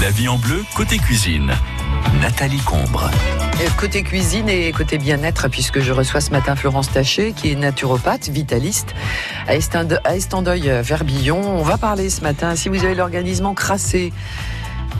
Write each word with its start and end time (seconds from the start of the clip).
La 0.00 0.10
vie 0.10 0.28
en 0.28 0.36
bleu, 0.36 0.64
côté 0.76 0.96
cuisine. 0.96 1.50
Nathalie 2.20 2.60
Combre. 2.60 3.10
Côté 3.76 4.04
cuisine 4.04 4.48
et 4.48 4.70
côté 4.70 4.96
bien-être, 4.96 5.48
puisque 5.48 5.80
je 5.80 5.92
reçois 5.92 6.20
ce 6.20 6.30
matin 6.30 6.54
Florence 6.54 6.92
Taché, 6.92 7.32
qui 7.32 7.50
est 7.50 7.56
naturopathe, 7.56 8.28
vitaliste, 8.28 8.94
à 9.48 9.56
Estendeuil-Verbillon. 9.56 11.40
On 11.40 11.62
va 11.62 11.78
parler 11.78 12.10
ce 12.10 12.20
matin, 12.20 12.54
si 12.54 12.68
vous 12.68 12.84
avez 12.84 12.94
l'organisme 12.94 13.46
encrassé, 13.46 14.12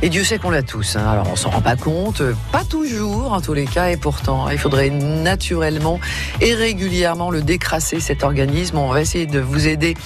et 0.01 0.09
Dieu 0.11 0.23
sait 0.25 0.39
qu'on 0.39 0.51
l'a 0.51 0.63
tous. 0.63 0.97
Hein. 0.97 1.07
Alors 1.07 1.29
on 1.33 1.37
s'en 1.37 1.51
rend 1.51 1.61
pas 1.61 1.77
compte, 1.77 2.23
pas 2.53 2.65
toujours 2.65 3.33
en 3.33 3.41
tous 3.41 3.55
les 3.55 3.67
cas, 3.67 3.91
et 3.91 3.97
pourtant 3.97 4.49
il 4.49 4.59
faudrait 4.59 4.91
naturellement 4.91 5.99
et 6.41 6.55
régulièrement 6.55 7.31
le 7.31 7.43
décrasser 7.43 8.01
cet 8.01 8.23
organisme. 8.23 8.79
On 8.79 8.93
va 8.93 9.01
essayer 9.01 9.27
de 9.27 9.41
vous 9.41 9.67
aider 9.67 9.97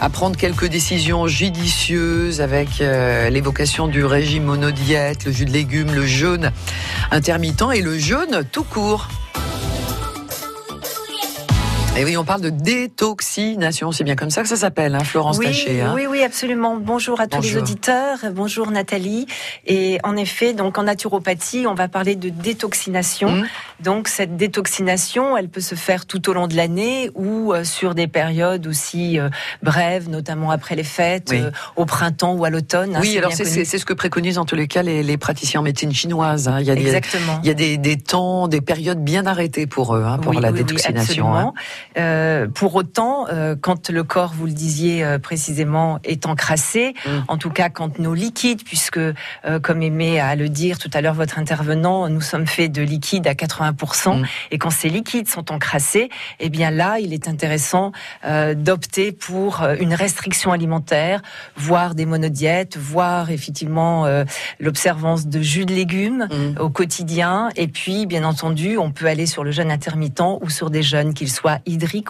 à 0.00 0.08
prendre 0.08 0.36
quelques 0.36 0.66
décisions 0.66 1.26
judicieuses 1.26 2.40
avec 2.40 2.80
euh, 2.80 3.28
l'évocation 3.30 3.88
du 3.88 4.04
régime 4.04 4.44
monodiète, 4.44 5.24
le 5.24 5.32
jus 5.32 5.46
de 5.46 5.52
légumes, 5.52 5.92
le 5.92 6.06
jeûne 6.06 6.52
intermittent 7.10 7.64
et 7.74 7.82
le 7.82 7.98
jeûne 7.98 8.44
tout 8.50 8.64
court. 8.64 9.08
Et 11.96 12.04
oui, 12.04 12.16
on 12.16 12.24
parle 12.24 12.40
de 12.40 12.50
détoxination, 12.50 13.92
c'est 13.92 14.02
bien 14.02 14.16
comme 14.16 14.30
ça 14.30 14.42
que 14.42 14.48
ça 14.48 14.56
s'appelle, 14.56 14.96
hein, 14.96 15.04
Florence 15.04 15.38
oui, 15.38 15.46
Taché. 15.46 15.80
Hein. 15.80 15.92
Oui, 15.94 16.06
oui, 16.10 16.24
absolument. 16.24 16.76
Bonjour 16.76 17.20
à 17.20 17.28
tous 17.28 17.40
les 17.40 17.56
auditeurs. 17.56 18.18
Bonjour 18.32 18.68
Nathalie. 18.72 19.26
Et 19.64 19.98
en 20.02 20.16
effet, 20.16 20.54
donc 20.54 20.76
en 20.76 20.82
naturopathie, 20.82 21.66
on 21.68 21.74
va 21.74 21.86
parler 21.86 22.16
de 22.16 22.30
détoxination. 22.30 23.30
Mmh. 23.30 23.46
Donc 23.78 24.08
cette 24.08 24.36
détoxination, 24.36 25.36
elle 25.36 25.48
peut 25.48 25.60
se 25.60 25.76
faire 25.76 26.04
tout 26.04 26.28
au 26.28 26.32
long 26.32 26.48
de 26.48 26.56
l'année 26.56 27.10
ou 27.14 27.52
euh, 27.52 27.62
sur 27.62 27.94
des 27.94 28.08
périodes 28.08 28.66
aussi 28.66 29.20
euh, 29.20 29.28
brèves, 29.62 30.08
notamment 30.08 30.50
après 30.50 30.74
les 30.74 30.82
fêtes, 30.82 31.32
euh, 31.32 31.52
au 31.76 31.84
printemps 31.84 32.34
ou 32.34 32.44
à 32.44 32.50
l'automne. 32.50 32.96
Hein, 32.96 33.00
oui, 33.02 33.16
alors 33.18 33.32
c'est 33.32 33.64
ce 33.64 33.84
que 33.84 33.92
préconisent 33.92 34.38
en 34.38 34.44
tous 34.44 34.56
les 34.56 34.66
cas 34.66 34.82
les, 34.82 35.04
les 35.04 35.16
praticiens 35.16 35.60
en 35.60 35.62
médecine 35.62 35.92
chinoise. 35.92 36.48
Hein. 36.48 36.58
Il 36.58 36.66
y 36.66 36.72
a 36.72 36.74
Exactement. 36.74 37.34
Des, 37.34 37.40
il 37.44 37.46
y 37.46 37.50
a 37.50 37.54
des, 37.54 37.78
des, 37.78 37.98
temps, 37.98 38.48
des 38.48 38.60
périodes 38.60 39.04
bien 39.04 39.26
arrêtées 39.26 39.68
pour 39.68 39.94
eux, 39.94 40.02
hein, 40.04 40.18
pour 40.18 40.32
la 40.32 40.50
détoxination. 40.50 41.36
Hein. 41.36 41.52
Euh, 41.96 42.46
pour 42.48 42.74
autant, 42.74 43.26
euh, 43.28 43.54
quand 43.60 43.90
le 43.90 44.02
corps, 44.02 44.32
vous 44.34 44.46
le 44.46 44.52
disiez 44.52 45.04
euh, 45.04 45.18
précisément, 45.18 45.98
est 46.04 46.26
encrassé, 46.26 46.94
mm. 47.06 47.10
en 47.28 47.36
tout 47.36 47.50
cas 47.50 47.68
quand 47.68 47.98
nos 47.98 48.14
liquides, 48.14 48.64
puisque 48.64 49.00
comme 49.62 49.82
aimait 49.82 50.20
à 50.20 50.36
le 50.36 50.48
dire 50.48 50.78
tout 50.78 50.90
à 50.92 51.00
l'heure 51.00 51.14
votre 51.14 51.38
intervenant, 51.38 52.08
nous 52.08 52.20
sommes 52.20 52.46
faits 52.46 52.72
de 52.72 52.82
liquides 52.82 53.26
à 53.26 53.34
80%, 53.34 54.20
mm. 54.20 54.24
et 54.50 54.58
quand 54.58 54.70
ces 54.70 54.88
liquides 54.88 55.28
sont 55.28 55.52
encrassés, 55.52 56.08
eh 56.40 56.48
bien 56.48 56.70
là, 56.70 56.98
il 56.98 57.12
est 57.12 57.28
intéressant 57.28 57.92
d'opter 58.56 59.12
pour 59.12 59.62
une 59.78 59.94
restriction 59.94 60.52
alimentaire, 60.52 61.22
voire 61.56 61.94
des 61.94 62.06
monodiètes, 62.06 62.76
voire 62.76 63.30
effectivement 63.30 64.06
l'observance 64.60 65.26
de 65.26 65.40
jus 65.40 65.66
de 65.66 65.74
légumes 65.74 66.28
mm. 66.30 66.60
au 66.60 66.70
quotidien, 66.70 67.48
et 67.56 67.68
puis 67.68 68.06
bien 68.06 68.24
entendu, 68.24 68.76
on 68.78 68.90
peut 68.90 69.06
aller 69.06 69.26
sur 69.26 69.44
le 69.44 69.50
jeûne 69.50 69.70
intermittent 69.70 70.14
ou 70.40 70.50
sur 70.50 70.70
des 70.70 70.82
jeûnes, 70.82 71.14
qu'ils 71.14 71.30
soient 71.30 71.58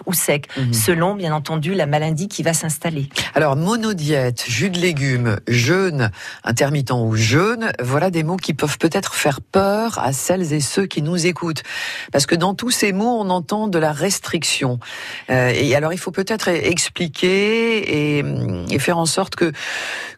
ou 0.07 0.13
sec, 0.13 0.49
mhm. 0.57 0.73
selon 0.73 1.15
bien 1.15 1.35
entendu 1.35 1.75
la 1.75 1.87
maladie 1.87 2.29
qui 2.29 2.43
va 2.43 2.55
s'installer. 2.55 3.09
Alors 3.35 3.57
monodiète, 3.57 4.45
jus 4.47 4.71
de 4.71 4.79
légumes, 4.79 5.39
jeûne, 5.49 6.11
intermittent 6.45 6.93
ou 6.93 7.15
jeûne, 7.17 7.73
voilà 7.83 8.11
des 8.11 8.23
mots 8.23 8.37
qui 8.37 8.55
peuvent 8.55 8.79
peut-être 8.79 9.15
faire 9.15 9.41
peur 9.41 9.99
à 9.99 10.13
celles 10.13 10.53
et 10.53 10.61
ceux 10.61 10.87
qui 10.87 11.03
nous 11.03 11.27
écoutent, 11.27 11.63
parce 12.13 12.27
que 12.27 12.35
dans 12.35 12.55
tous 12.55 12.71
ces 12.71 12.93
mots 12.93 13.19
on 13.21 13.31
entend 13.31 13.69
de 13.69 13.79
la 13.79 13.93
restriction. 13.93 14.79
Euh, 15.31 15.53
et 15.55 15.75
alors 15.75 15.93
il 15.93 15.99
faut 15.99 16.11
peut-être 16.11 16.49
expliquer 16.49 18.19
et, 18.19 18.25
et, 18.71 18.79
faire 18.79 18.99
en 18.99 19.07
sorte 19.07 19.35
que 19.37 19.53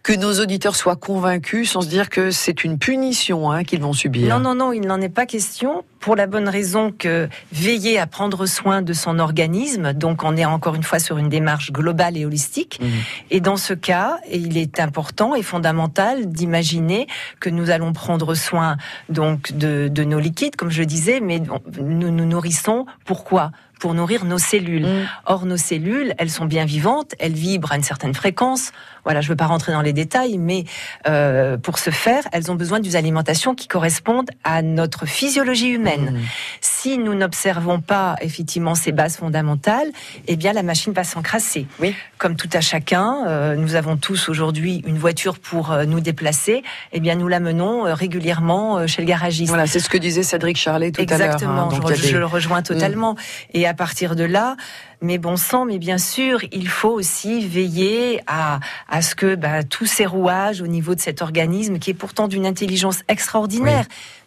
que 0.02 0.12
nos 0.12 0.40
auditeurs 0.40 0.76
soient 0.76 0.96
convaincus, 0.96 1.70
sans 1.72 1.80
se 1.80 1.88
dire 1.88 2.10
que 2.10 2.30
c'est 2.30 2.62
une 2.62 2.78
punition 2.78 3.50
hein, 3.50 3.64
qu'ils 3.64 3.80
vont 3.80 3.92
subir. 3.92 4.28
Non 4.28 4.40
non 4.40 4.54
non, 4.54 4.72
il 4.72 4.86
n'en 4.86 5.00
est 5.00 5.08
pas 5.08 5.26
question 5.26 5.84
pour 6.00 6.14
la 6.14 6.28
bonne 6.28 6.48
raison 6.48 6.92
que 6.96 7.28
veiller 7.52 7.98
à 7.98 8.06
prendre 8.06 8.46
soin 8.46 8.82
de 8.82 8.92
son 8.92 9.18
organisme, 9.18 9.45
donc 9.94 10.24
on 10.24 10.36
est 10.36 10.44
encore 10.44 10.74
une 10.74 10.82
fois 10.82 10.98
sur 10.98 11.18
une 11.18 11.28
démarche 11.28 11.72
globale 11.72 12.16
et 12.16 12.24
holistique. 12.24 12.78
Mhm. 12.80 12.88
Et 13.30 13.40
dans 13.40 13.56
ce 13.56 13.74
cas, 13.74 14.18
il 14.30 14.56
est 14.58 14.80
important 14.80 15.34
et 15.34 15.42
fondamental 15.42 16.26
d'imaginer 16.26 17.06
que 17.40 17.50
nous 17.50 17.70
allons 17.70 17.92
prendre 17.92 18.34
soin 18.34 18.76
donc 19.08 19.52
de, 19.52 19.88
de 19.88 20.04
nos 20.04 20.18
liquides, 20.18 20.56
comme 20.56 20.70
je 20.70 20.80
le 20.80 20.86
disais, 20.86 21.20
mais 21.20 21.40
nous 21.80 22.10
nous 22.10 22.24
nourrissons. 22.24 22.86
Pourquoi? 23.04 23.50
Pour 23.78 23.92
nourrir 23.92 24.24
nos 24.24 24.38
cellules. 24.38 24.86
Mm. 24.86 25.08
Or, 25.26 25.44
nos 25.44 25.58
cellules, 25.58 26.14
elles 26.18 26.30
sont 26.30 26.46
bien 26.46 26.64
vivantes, 26.64 27.14
elles 27.18 27.34
vibrent 27.34 27.72
à 27.72 27.76
une 27.76 27.82
certaine 27.82 28.14
fréquence. 28.14 28.72
Voilà, 29.06 29.20
je 29.20 29.28
ne 29.28 29.34
veux 29.34 29.36
pas 29.36 29.46
rentrer 29.46 29.70
dans 29.70 29.82
les 29.82 29.92
détails, 29.92 30.36
mais 30.36 30.64
euh, 31.06 31.56
pour 31.56 31.78
ce 31.78 31.90
faire, 31.90 32.24
elles 32.32 32.50
ont 32.50 32.56
besoin 32.56 32.80
d'une 32.80 32.96
alimentation 32.96 33.54
qui 33.54 33.68
corresponde 33.68 34.28
à 34.42 34.62
notre 34.62 35.06
physiologie 35.06 35.68
humaine. 35.68 36.10
Mm. 36.10 36.20
Si 36.60 36.98
nous 36.98 37.14
n'observons 37.14 37.80
pas 37.80 38.16
effectivement 38.20 38.74
ces 38.74 38.90
bases 38.90 39.16
fondamentales, 39.16 39.86
eh 40.26 40.34
bien 40.34 40.52
la 40.52 40.64
machine 40.64 40.92
va 40.92 41.04
s'encrasser. 41.04 41.68
Oui. 41.78 41.94
Comme 42.18 42.34
tout 42.34 42.50
à 42.52 42.60
chacun, 42.60 43.28
euh, 43.28 43.54
nous 43.54 43.76
avons 43.76 43.96
tous 43.96 44.28
aujourd'hui 44.28 44.82
une 44.88 44.98
voiture 44.98 45.38
pour 45.38 45.70
euh, 45.70 45.84
nous 45.84 46.00
déplacer. 46.00 46.64
Eh 46.92 46.98
bien, 46.98 47.14
nous 47.14 47.28
la 47.28 47.38
menons 47.38 47.84
régulièrement 47.94 48.88
chez 48.88 49.02
le 49.02 49.06
garagiste. 49.06 49.50
Voilà, 49.50 49.68
c'est 49.68 49.78
ce 49.78 49.88
que 49.88 49.98
disait 49.98 50.24
Cédric 50.24 50.56
Charlet 50.56 50.90
tout 50.90 51.00
à 51.02 51.04
l'heure. 51.04 51.20
Hein. 51.20 51.24
Exactement, 51.26 51.70
je, 51.70 52.16
le 52.16 52.26
rejoins 52.26 52.62
totalement. 52.62 53.12
Mm. 53.12 53.18
Et 53.54 53.66
à 53.68 53.74
partir 53.74 54.16
de 54.16 54.24
là, 54.24 54.56
mais 55.00 55.18
bon 55.18 55.36
sang, 55.36 55.64
mais 55.64 55.78
bien 55.78 55.98
sûr, 55.98 56.40
il 56.52 56.68
faut 56.68 56.90
aussi 56.90 57.46
veiller 57.46 58.20
à, 58.26 58.60
à 58.88 59.02
ce 59.02 59.14
que 59.14 59.34
bah, 59.34 59.62
tous 59.62 59.86
ces 59.86 60.06
rouages 60.06 60.60
au 60.62 60.66
niveau 60.66 60.94
de 60.94 61.00
cet 61.00 61.22
organisme, 61.22 61.78
qui 61.78 61.90
est 61.90 61.94
pourtant 61.94 62.28
d'une 62.28 62.46
intelligence 62.46 63.02
extraordinaire, 63.08 63.86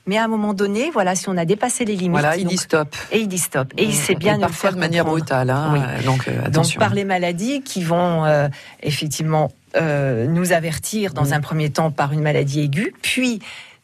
mais 0.10 0.18
à 0.18 0.24
un 0.24 0.28
moment 0.28 0.56
donné, 0.56 0.90
voilà, 0.92 1.16
si 1.16 1.30
on 1.30 1.38
a 1.38 1.46
dépassé 1.46 1.86
les 1.86 1.96
limites, 1.96 2.20
voilà, 2.20 2.36
il 2.36 2.48
dit 2.48 2.58
stop. 2.58 2.96
Et 3.12 3.20
il 3.20 3.28
dit 3.28 3.38
stop. 3.38 3.72
Et 3.78 3.84
il 3.84 3.94
sait 3.94 4.16
bien 4.16 4.38
et 4.38 4.42
parfois 4.42 4.72
de 4.72 4.80
manière 4.80 5.06
brutale. 5.06 5.52
Hein, 5.52 5.86
donc, 6.04 6.28
euh, 6.28 6.50
donc 6.50 6.76
par 6.78 6.96
les 6.96 7.04
maladies 7.04 7.62
qui 7.62 7.84
vont 7.84 8.26
euh, 8.26 8.48
effectivement 8.82 9.52
euh, 9.76 10.26
nous 10.26 10.52
avertir 10.52 11.14
dans 11.14 11.26
mm. 11.26 11.34
un 11.34 11.42
premier 11.42 11.70
temps 11.70 11.92
par 11.92 12.12
une 12.12 12.22
maladie 12.22 12.62
aiguë, 12.62 12.96
puis 13.04 13.40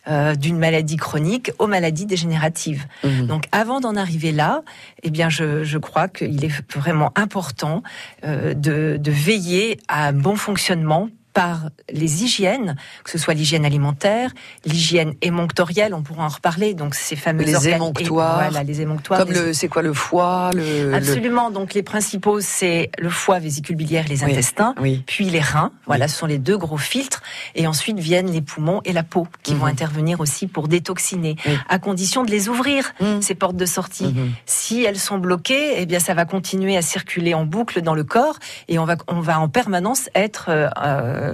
euh, 0.07 0.35
d'une 0.35 0.57
maladie 0.57 0.97
chronique 0.97 1.51
aux 1.59 1.67
maladies 1.67 2.05
dégénératives. 2.05 2.85
Mhm. 3.03 3.27
Donc 3.27 3.45
avant 3.51 3.79
d'en 3.79 3.95
arriver 3.95 4.31
là, 4.31 4.63
eh 5.03 5.09
bien 5.09 5.29
je, 5.29 5.63
je 5.63 5.77
crois 5.77 6.07
qu'il 6.07 6.43
est 6.43 6.51
vraiment 6.73 7.11
important 7.15 7.83
euh, 8.23 8.53
de, 8.53 8.97
de 8.99 9.11
veiller 9.11 9.79
à 9.87 10.07
un 10.07 10.13
bon 10.13 10.35
fonctionnement 10.35 11.09
par 11.35 11.69
les 11.91 12.23
hygiènes, 12.23 12.77
que 13.03 13.11
ce 13.11 13.17
soit 13.17 13.33
l'hygiène 13.33 13.65
alimentaire, 13.65 14.31
l'hygiène 14.65 15.15
émonctorielle, 15.21 15.93
on 15.93 16.01
pourra 16.01 16.23
en 16.23 16.29
reparler, 16.29 16.73
donc 16.73 16.95
ces 16.95 17.17
fameux 17.17 17.43
les 17.43 17.67
émonctoires, 17.67 18.49
voilà, 18.49 18.63
les 18.63 18.79
émonctoires. 18.79 19.19
Comme 19.19 19.33
le, 19.33 19.51
c'est 19.51 19.67
quoi 19.67 19.81
le 19.81 19.93
foie, 19.93 20.51
le, 20.55 20.93
absolument. 20.93 21.51
Donc 21.51 21.73
les 21.73 21.83
principaux, 21.83 22.39
c'est 22.39 22.89
le 22.97 23.09
foie, 23.09 23.39
vésicule 23.39 23.75
biliaire, 23.75 24.05
les 24.07 24.23
intestins, 24.23 24.73
puis 25.05 25.29
les 25.29 25.41
reins. 25.41 25.71
Voilà, 25.85 26.07
ce 26.07 26.17
sont 26.17 26.25
les 26.25 26.37
deux 26.37 26.57
gros 26.57 26.77
filtres, 26.77 27.21
et 27.53 27.67
ensuite 27.67 27.99
viennent 27.99 28.31
les 28.31 28.41
poumons 28.41 28.79
et 28.85 28.93
la 28.93 29.03
peau 29.03 29.27
qui 29.43 29.55
vont 29.55 29.65
mhm. 29.65 29.71
intervenir 29.71 30.21
aussi 30.21 30.47
pour 30.47 30.69
détoxiner, 30.69 31.35
à 31.67 31.79
condition 31.79 32.23
de 32.23 32.31
les 32.31 32.47
ouvrir 32.47 32.93
mhm. 33.01 33.21
ces 33.21 33.35
portes 33.35 33.57
de 33.57 33.65
sortie. 33.65 34.05
Mhm. 34.05 34.31
Si 34.45 34.85
elles 34.85 34.99
sont 34.99 35.17
bloquées, 35.17 35.81
eh 35.81 35.85
bien 35.85 35.99
ça 35.99 36.13
va 36.13 36.23
continuer 36.23 36.77
à 36.77 36.81
circuler 36.81 37.33
en 37.33 37.45
boucle 37.45 37.81
dans 37.81 37.93
le 37.93 38.05
corps, 38.05 38.39
et 38.69 38.79
on 38.79 38.85
va 38.85 38.95
on 39.09 39.19
va 39.19 39.37
en 39.41 39.49
permanence 39.49 40.09
être 40.15 40.45
euh, 40.47 40.69
euh, 40.81 41.24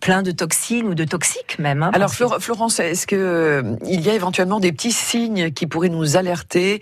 plein 0.00 0.22
de 0.22 0.30
toxines 0.30 0.86
ou 0.86 0.94
de 0.94 1.04
toxiques 1.04 1.58
même. 1.58 1.82
Hein, 1.82 1.90
Alors 1.92 2.12
Florence, 2.12 2.80
est-ce 2.80 3.06
que 3.06 3.16
euh, 3.16 3.76
il 3.86 4.00
y 4.00 4.10
a 4.10 4.14
éventuellement 4.14 4.60
des 4.60 4.72
petits 4.72 4.92
signes 4.92 5.50
qui 5.50 5.66
pourraient 5.66 5.88
nous 5.88 6.16
alerter 6.16 6.80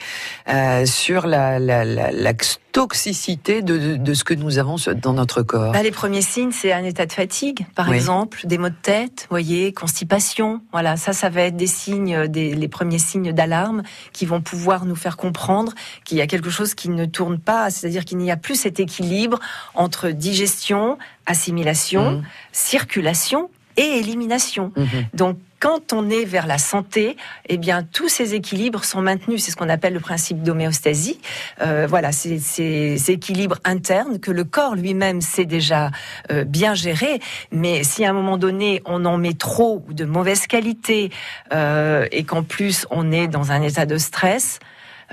sur 0.84 1.26
la, 1.26 1.58
la, 1.58 1.84
la, 1.84 2.10
la 2.10 2.32
toxicité 2.74 3.62
de, 3.62 3.96
de, 3.96 4.14
ce 4.14 4.24
que 4.24 4.34
nous 4.34 4.58
avons 4.58 4.74
dans 5.00 5.12
notre 5.12 5.42
corps 5.42 5.72
bah, 5.72 5.84
Les 5.84 5.92
premiers 5.92 6.22
signes, 6.22 6.50
c'est 6.50 6.72
un 6.72 6.82
état 6.82 7.06
de 7.06 7.12
fatigue, 7.12 7.64
par 7.76 7.92
exemple, 7.92 8.40
des 8.46 8.58
maux 8.58 8.68
de 8.68 8.74
tête, 8.74 9.28
voyez, 9.30 9.72
constipation. 9.72 10.60
Voilà, 10.72 10.96
ça, 10.96 11.12
ça 11.12 11.28
va 11.28 11.42
être 11.42 11.56
des 11.56 11.68
signes, 11.68 12.26
des, 12.26 12.52
les 12.52 12.68
premiers 12.68 12.98
signes 12.98 13.32
d'alarme 13.32 13.84
qui 14.12 14.26
vont 14.26 14.40
pouvoir 14.40 14.86
nous 14.86 14.96
faire 14.96 15.16
comprendre 15.16 15.72
qu'il 16.04 16.18
y 16.18 16.20
a 16.20 16.26
quelque 16.26 16.50
chose 16.50 16.74
qui 16.74 16.88
ne 16.88 17.04
tourne 17.06 17.38
pas, 17.38 17.70
c'est-à-dire 17.70 18.04
qu'il 18.04 18.18
n'y 18.18 18.32
a 18.32 18.36
plus 18.36 18.56
cet 18.56 18.80
équilibre 18.80 19.38
entre 19.74 20.08
digestion, 20.08 20.98
assimilation, 21.26 22.10
mmh. 22.10 22.22
circulation 22.50 23.50
et 23.76 24.00
élimination. 24.00 24.72
Mmh. 24.74 24.84
Donc 25.14 25.38
quand 25.64 25.94
on 25.94 26.10
est 26.10 26.26
vers 26.26 26.46
la 26.46 26.58
santé, 26.58 27.16
eh 27.48 27.56
bien 27.56 27.82
tous 27.90 28.10
ces 28.10 28.34
équilibres 28.34 28.84
sont 28.84 29.00
maintenus. 29.00 29.42
C'est 29.42 29.50
ce 29.50 29.56
qu'on 29.56 29.70
appelle 29.70 29.94
le 29.94 30.00
principe 30.00 30.42
d'homéostasie. 30.42 31.18
Euh, 31.62 31.86
voilà, 31.88 32.12
c'est 32.12 32.38
ces 32.38 33.10
équilibres 33.10 33.56
internes 33.64 34.20
que 34.20 34.30
le 34.30 34.44
corps 34.44 34.74
lui-même 34.74 35.22
sait 35.22 35.46
déjà 35.46 35.90
euh, 36.30 36.44
bien 36.44 36.74
gérer. 36.74 37.18
Mais 37.50 37.82
si 37.82 38.04
à 38.04 38.10
un 38.10 38.12
moment 38.12 38.36
donné 38.36 38.82
on 38.84 39.06
en 39.06 39.16
met 39.16 39.32
trop 39.32 39.82
ou 39.88 39.94
de 39.94 40.04
mauvaise 40.04 40.46
qualité 40.46 41.10
euh, 41.54 42.06
et 42.12 42.24
qu'en 42.24 42.42
plus 42.42 42.86
on 42.90 43.10
est 43.10 43.26
dans 43.26 43.50
un 43.50 43.62
état 43.62 43.86
de 43.86 43.96
stress, 43.96 44.58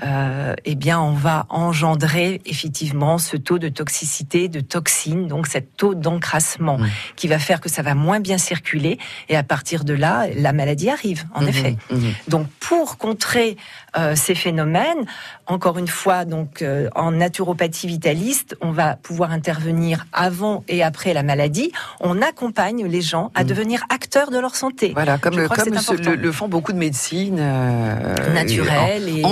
euh, 0.04 0.54
eh 0.64 0.74
bien, 0.74 1.00
on 1.00 1.12
va 1.12 1.46
engendrer 1.48 2.40
effectivement 2.46 3.18
ce 3.18 3.36
taux 3.36 3.58
de 3.58 3.68
toxicité, 3.68 4.48
de 4.48 4.60
toxines, 4.60 5.26
donc 5.28 5.46
cet 5.46 5.76
taux 5.76 5.94
d'encrassement 5.94 6.78
Mmh. 6.78 6.86
qui 7.16 7.28
va 7.28 7.38
faire 7.38 7.60
que 7.60 7.68
ça 7.68 7.82
va 7.82 7.94
moins 7.94 8.20
bien 8.20 8.38
circuler 8.38 8.98
et 9.28 9.36
à 9.36 9.42
partir 9.42 9.84
de 9.84 9.94
là, 9.94 10.26
la 10.36 10.52
maladie 10.52 10.90
arrive, 10.90 11.24
en 11.34 11.42
Mhm, 11.42 11.48
effet. 11.48 11.76
mhm. 11.90 12.12
Donc, 12.28 12.46
pour 12.60 12.98
contrer 12.98 13.56
euh, 13.96 14.14
ces 14.16 14.34
phénomènes, 14.34 15.04
encore 15.46 15.78
une 15.78 15.86
fois, 15.88 16.24
donc 16.24 16.62
euh, 16.62 16.88
en 16.94 17.10
naturopathie 17.12 17.86
vitaliste, 17.86 18.56
on 18.62 18.70
va 18.72 18.96
pouvoir 18.96 19.30
intervenir 19.32 20.06
avant 20.12 20.64
et 20.68 20.82
après 20.82 21.12
la 21.12 21.22
maladie. 21.22 21.72
On 22.00 22.22
accompagne 22.22 22.86
les 22.86 23.02
gens 23.02 23.30
à 23.34 23.44
devenir 23.44 23.82
acteurs 23.90 24.30
de 24.30 24.38
leur 24.38 24.56
santé. 24.56 24.92
Voilà, 24.94 25.18
comme, 25.18 25.36
le, 25.36 25.48
comme 25.48 25.76
ce- 25.78 25.92
le, 25.94 26.14
le 26.16 26.32
font 26.32 26.48
beaucoup 26.48 26.72
de 26.72 26.78
médecines 26.78 27.36
euh, 27.38 28.32
Naturelles 28.34 29.08
et, 29.08 29.24
euh, 29.24 29.28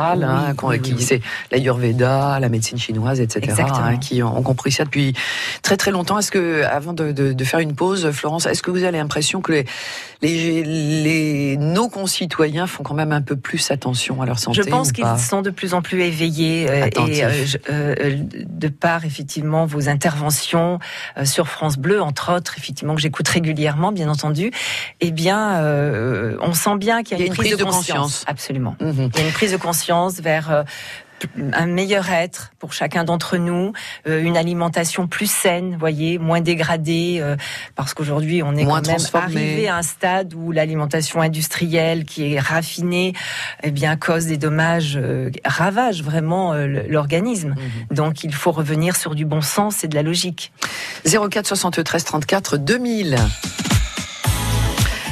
ancestrales, 0.00 0.24
hein, 0.24 0.54
oui, 0.62 0.80
qui 0.80 0.94
oui, 0.94 1.02
c'est 1.02 1.20
l'ayurveda, 1.52 2.38
la 2.40 2.48
médecine 2.48 2.78
chinoise, 2.78 3.20
etc., 3.20 3.62
hein, 3.74 3.96
qui 3.98 4.22
ont, 4.22 4.42
compris 4.42 4.72
ça 4.72 4.84
depuis 4.84 5.14
très 5.62 5.76
très 5.76 5.90
longtemps. 5.90 6.18
Est-ce 6.18 6.30
que, 6.30 6.64
avant 6.64 6.92
de, 6.92 7.12
de- 7.12 7.32
de 7.32 7.44
faire 7.44 7.60
une 7.60 7.74
pause, 7.74 8.10
Florence, 8.10 8.46
est-ce 8.46 8.62
que 8.62 8.70
vous 8.70 8.84
avez 8.84 8.98
l'impression 8.98 9.40
que 9.40 9.52
les, 9.52 9.64
les, 10.22 10.62
les- 10.64 11.56
nos 11.56 11.88
concitoyens 11.88 12.66
font 12.66 12.82
quand 12.82 12.94
même 12.94 13.12
un 13.12 13.22
peu 13.22 13.36
plus 13.36 13.70
attention 13.70 14.22
à 14.22 14.26
leur 14.26 14.38
santé 14.38 14.62
Je 14.62 14.68
pense 14.68 14.92
qu'ils 14.92 15.04
sont 15.18 15.42
de 15.42 15.50
plus 15.50 15.74
en 15.74 15.82
plus 15.82 16.02
éveillés 16.02 16.68
euh, 16.68 16.86
et 17.08 17.24
euh, 17.24 17.44
je- 17.44 17.58
euh, 17.70 18.16
de 18.48 18.68
par 18.68 19.04
effectivement 19.04 19.66
vos 19.66 19.88
interventions 19.88 20.78
sur 21.24 21.48
France 21.48 21.76
Bleu, 21.78 22.00
entre 22.02 22.32
autres, 22.32 22.54
effectivement 22.58 22.94
que 22.94 23.00
j'écoute 23.00 23.28
régulièrement, 23.28 23.92
bien 23.92 24.08
entendu. 24.08 24.50
Eh 25.00 25.10
bien, 25.10 25.62
on 26.40 26.52
sent 26.54 26.76
bien 26.78 27.02
qu'il 27.02 27.18
y 27.18 27.22
a, 27.22 27.26
une, 27.26 27.34
prise, 27.34 27.56
de, 27.56 27.64
conscience. 27.64 28.24
Absolument. 28.26 28.76
Mhm. 28.80 29.10
Il 29.14 29.20
y 29.20 29.22
a 29.22 29.26
une 29.26 29.32
prise 29.32 29.52
de 29.52 29.56
conscience 29.56 29.79
vers 30.20 30.50
euh, 30.50 30.62
un 31.52 31.66
meilleur 31.66 32.10
être 32.10 32.52
pour 32.58 32.72
chacun 32.72 33.04
d'entre 33.04 33.36
nous, 33.36 33.72
euh, 34.06 34.22
une 34.22 34.36
alimentation 34.36 35.06
plus 35.06 35.30
saine, 35.30 35.76
voyez, 35.78 36.18
moins 36.18 36.40
dégradée, 36.40 37.18
euh, 37.20 37.36
parce 37.76 37.94
qu'aujourd'hui 37.94 38.42
on 38.42 38.56
est 38.56 38.64
Moins 38.64 38.82
quand 38.82 38.88
même 38.88 39.06
arrivé 39.14 39.68
à 39.68 39.76
un 39.76 39.82
stade 39.82 40.34
où 40.34 40.52
l'alimentation 40.52 41.20
industrielle, 41.20 42.04
qui 42.04 42.34
est 42.34 42.40
raffinée, 42.40 43.14
eh 43.62 43.70
bien 43.70 43.96
cause 43.96 44.26
des 44.26 44.36
dommages, 44.36 44.96
euh, 44.96 45.30
ravage 45.44 46.02
vraiment 46.02 46.54
l'organisme. 46.54 47.50
Mhm. 47.50 47.96
Donc 47.96 48.24
il 48.24 48.34
faut 48.34 48.52
revenir 48.52 48.96
sur 48.96 49.14
du 49.14 49.24
bon 49.24 49.40
sens 49.40 49.84
et 49.84 49.88
de 49.88 49.94
la 49.94 50.02
logique. 50.02 50.52
04 51.04 51.46
73 51.46 52.04
34 52.04 52.56
2000. 52.56 53.16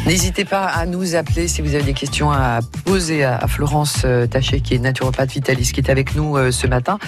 N'hésitez 0.09 0.47
pas 0.47 0.65
à 0.65 0.87
nous 0.87 1.17
appeler 1.17 1.49
si 1.49 1.61
vous 1.61 1.75
avez 1.75 1.85
des 1.85 1.93
questions 1.93 2.31
à 2.33 2.61
poser 2.87 3.25
à 3.25 3.47
Florence 3.47 4.05
euh, 4.07 4.27
Taché, 4.27 4.63
qui 4.63 4.75
est 4.75 4.79
naturopathe 4.79 5.31
vitaliste, 5.33 5.75
qui 5.75 5.83
est 5.83 5.91
avec 5.91 6.15
nous 6.15 6.39
euh, 6.39 6.51
ce 6.51 6.67
matin. 6.67 6.99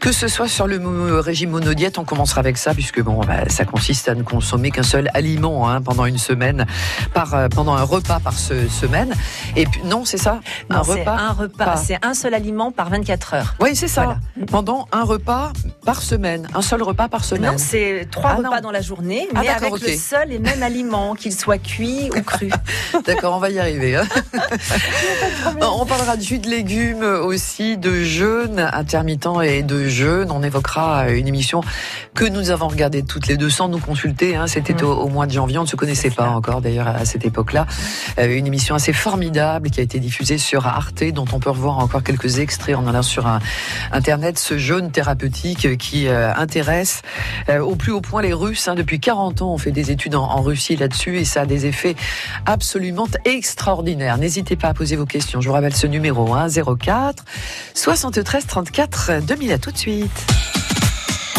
Que 0.00 0.10
ce 0.10 0.26
soit 0.26 0.48
sur 0.48 0.66
le 0.66 1.18
régime 1.20 1.50
monodiète, 1.50 1.98
on 1.98 2.04
commencera 2.06 2.38
avec 2.40 2.56
ça, 2.56 2.72
puisque 2.72 3.02
bon, 3.02 3.20
bah, 3.26 3.46
ça 3.50 3.66
consiste 3.66 4.08
à 4.08 4.14
ne 4.14 4.22
consommer 4.22 4.70
qu'un 4.70 4.82
seul 4.82 5.10
aliment 5.12 5.68
hein, 5.68 5.82
pendant 5.82 6.06
une 6.06 6.16
semaine, 6.16 6.64
par, 7.12 7.34
euh, 7.34 7.48
pendant 7.48 7.74
un 7.74 7.82
repas 7.82 8.20
par 8.20 8.38
ce- 8.38 8.68
semaine. 8.68 9.12
Et 9.54 9.66
puis, 9.66 9.82
non, 9.84 10.06
c'est 10.06 10.16
ça? 10.16 10.40
Un 10.70 10.76
Non, 10.76 10.82
repas 10.82 11.16
un 11.18 11.32
repas, 11.32 11.64
pas. 11.66 11.76
c'est 11.76 11.98
un 12.02 12.14
seul 12.14 12.32
aliment 12.32 12.72
par 12.72 12.88
24 12.88 13.34
heures. 13.34 13.54
Oui, 13.60 13.76
c'est 13.76 13.86
ça. 13.86 14.04
Voilà. 14.04 14.46
Pendant 14.50 14.88
un 14.92 15.04
repas 15.04 15.52
par 15.84 16.00
semaine. 16.00 16.48
Un 16.54 16.62
seul 16.62 16.82
repas 16.82 17.08
par 17.08 17.22
semaine. 17.22 17.52
Non, 17.52 17.58
c'est 17.58 18.08
trois 18.10 18.30
Ah, 18.30 18.36
repas 18.36 18.56
non. 18.56 18.60
dans 18.62 18.70
la 18.70 18.80
journée, 18.80 19.28
Ah, 19.34 19.40
mais 19.42 19.48
avec 19.48 19.78
le 19.78 19.92
seul 19.94 20.32
et 20.32 20.38
même 20.38 20.62
aliment, 20.62 21.14
qu'il 21.14 21.34
soit 21.34 21.58
cuit 21.58 22.08
ou 22.16 22.22
cru. 22.30 22.50
D'accord, 23.06 23.34
on 23.36 23.38
va 23.38 23.50
y 23.50 23.58
arriver. 23.58 23.96
hein. 23.96 24.04
on 25.60 25.86
parlera 25.86 26.16
de 26.16 26.22
jus 26.22 26.38
de 26.38 26.48
légumes 26.48 27.02
aussi, 27.02 27.76
de 27.76 28.02
jeûne 28.02 28.68
intermittent 28.72 29.28
et 29.44 29.62
de 29.62 29.88
jeûne. 29.88 30.30
On 30.30 30.42
évoquera 30.42 31.10
une 31.10 31.28
émission 31.28 31.62
que 32.14 32.24
nous 32.24 32.50
avons 32.50 32.68
regardée 32.68 33.02
toutes 33.02 33.26
les 33.26 33.36
deux 33.36 33.50
sans 33.50 33.68
nous 33.68 33.78
consulter. 33.78 34.36
hein. 34.36 34.46
C'était 34.46 34.74
Mhm. 34.74 34.84
au, 34.88 34.92
au 34.92 35.08
mois 35.08 35.26
de 35.26 35.32
janvier. 35.32 35.58
On 35.58 35.62
ne 35.62 35.66
se 35.68 35.76
connaissait 35.76 36.10
pas 36.10 36.28
encore 36.28 36.60
d'ailleurs 36.60 36.88
à 36.88 37.04
cette 37.04 37.24
époque-là. 37.24 37.66
Euh, 38.18 38.34
une 38.36 38.46
émission 38.46 38.74
assez 38.74 38.92
formidable 38.92 39.70
qui 39.70 39.80
a 39.80 39.82
été 39.82 39.98
diffusée 39.98 40.38
sur 40.38 40.66
Arte, 40.66 41.02
dont 41.12 41.24
on 41.32 41.40
peut 41.40 41.50
revoir 41.50 41.78
encore 41.78 42.02
quelques 42.02 42.38
extraits 42.38 42.76
en 42.76 42.86
allant 42.86 43.02
sur 43.02 43.26
un, 43.26 43.40
Internet. 43.92 44.38
Ce 44.38 44.58
jeûne 44.58 44.90
thérapeutique 44.90 45.76
qui 45.78 46.08
euh, 46.08 46.32
intéresse 46.34 47.02
euh, 47.48 47.60
au 47.60 47.74
plus 47.76 47.92
haut 47.92 48.00
point 48.00 48.22
les 48.22 48.32
Russes. 48.32 48.68
hein. 48.68 48.74
Depuis 48.74 49.00
40 49.00 49.42
ans, 49.42 49.52
on 49.52 49.58
fait 49.58 49.72
des 49.72 49.90
études 49.90 50.14
en, 50.14 50.24
en 50.24 50.42
Russie 50.42 50.76
là-dessus 50.76 51.18
et 51.18 51.24
ça 51.24 51.42
a 51.42 51.46
des 51.46 51.66
effets 51.66 51.96
absolument 52.46 53.08
extraordinaires. 53.24 54.18
N'hésitez 54.18 54.56
pas 54.56 54.68
à 54.68 54.74
poser 54.74 54.96
vos 54.96 55.06
questions. 55.06 55.40
Je 55.40 55.48
vous 55.48 55.54
rappelle 55.54 55.74
ce 55.74 55.86
numéro 55.86 56.34
hein, 56.34 56.46
04 56.48 57.24
73 57.74 58.46
34 58.46 59.22
2000. 59.22 59.52
À 59.52 59.58
tout 59.58 59.70
de 59.70 59.78
suite. 59.78 60.26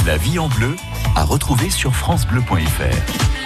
La 0.05 0.17
vie 0.17 0.39
en 0.39 0.47
bleu 0.49 0.75
à 1.15 1.23
retrouver 1.23 1.69
sur 1.69 1.93
francebleu.fr. 1.93 3.40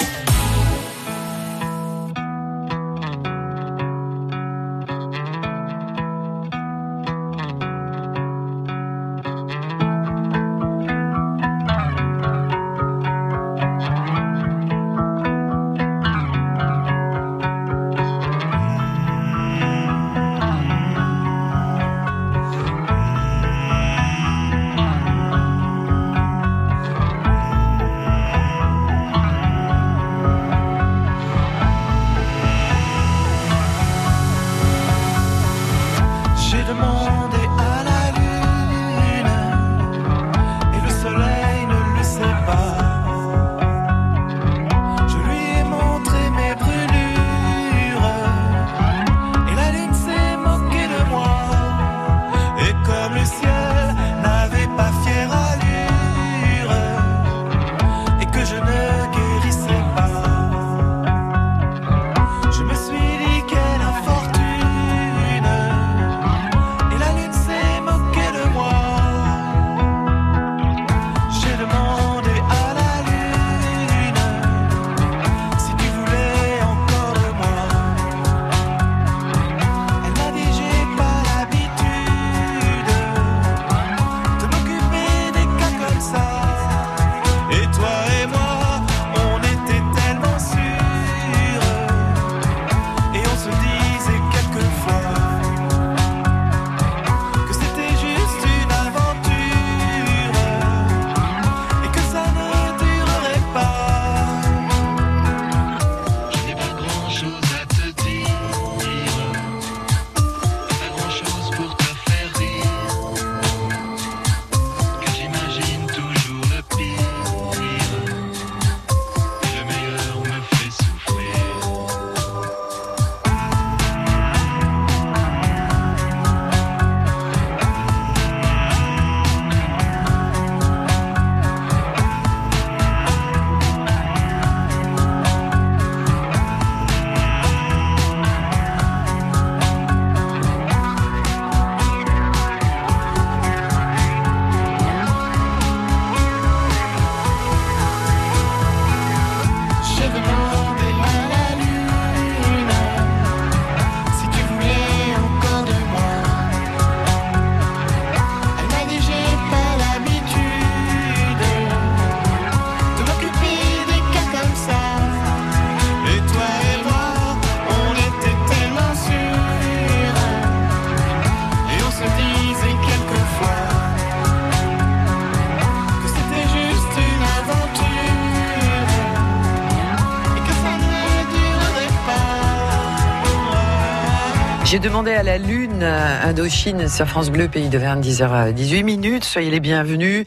J'ai 184.75 184.81
demandé 184.81 185.13
à 185.13 185.23
la 185.23 185.37
Lune, 185.37 185.83
Indochine, 185.83 186.89
sur 186.89 187.07
France 187.07 187.29
Bleu, 187.29 187.47
pays 187.47 187.69
de 187.69 187.77
Verne, 187.77 188.01
10h 188.01 188.51
18 188.51 188.83
minutes. 188.83 189.23
Soyez 189.23 189.49
les 189.49 189.61
bienvenus 189.61 190.25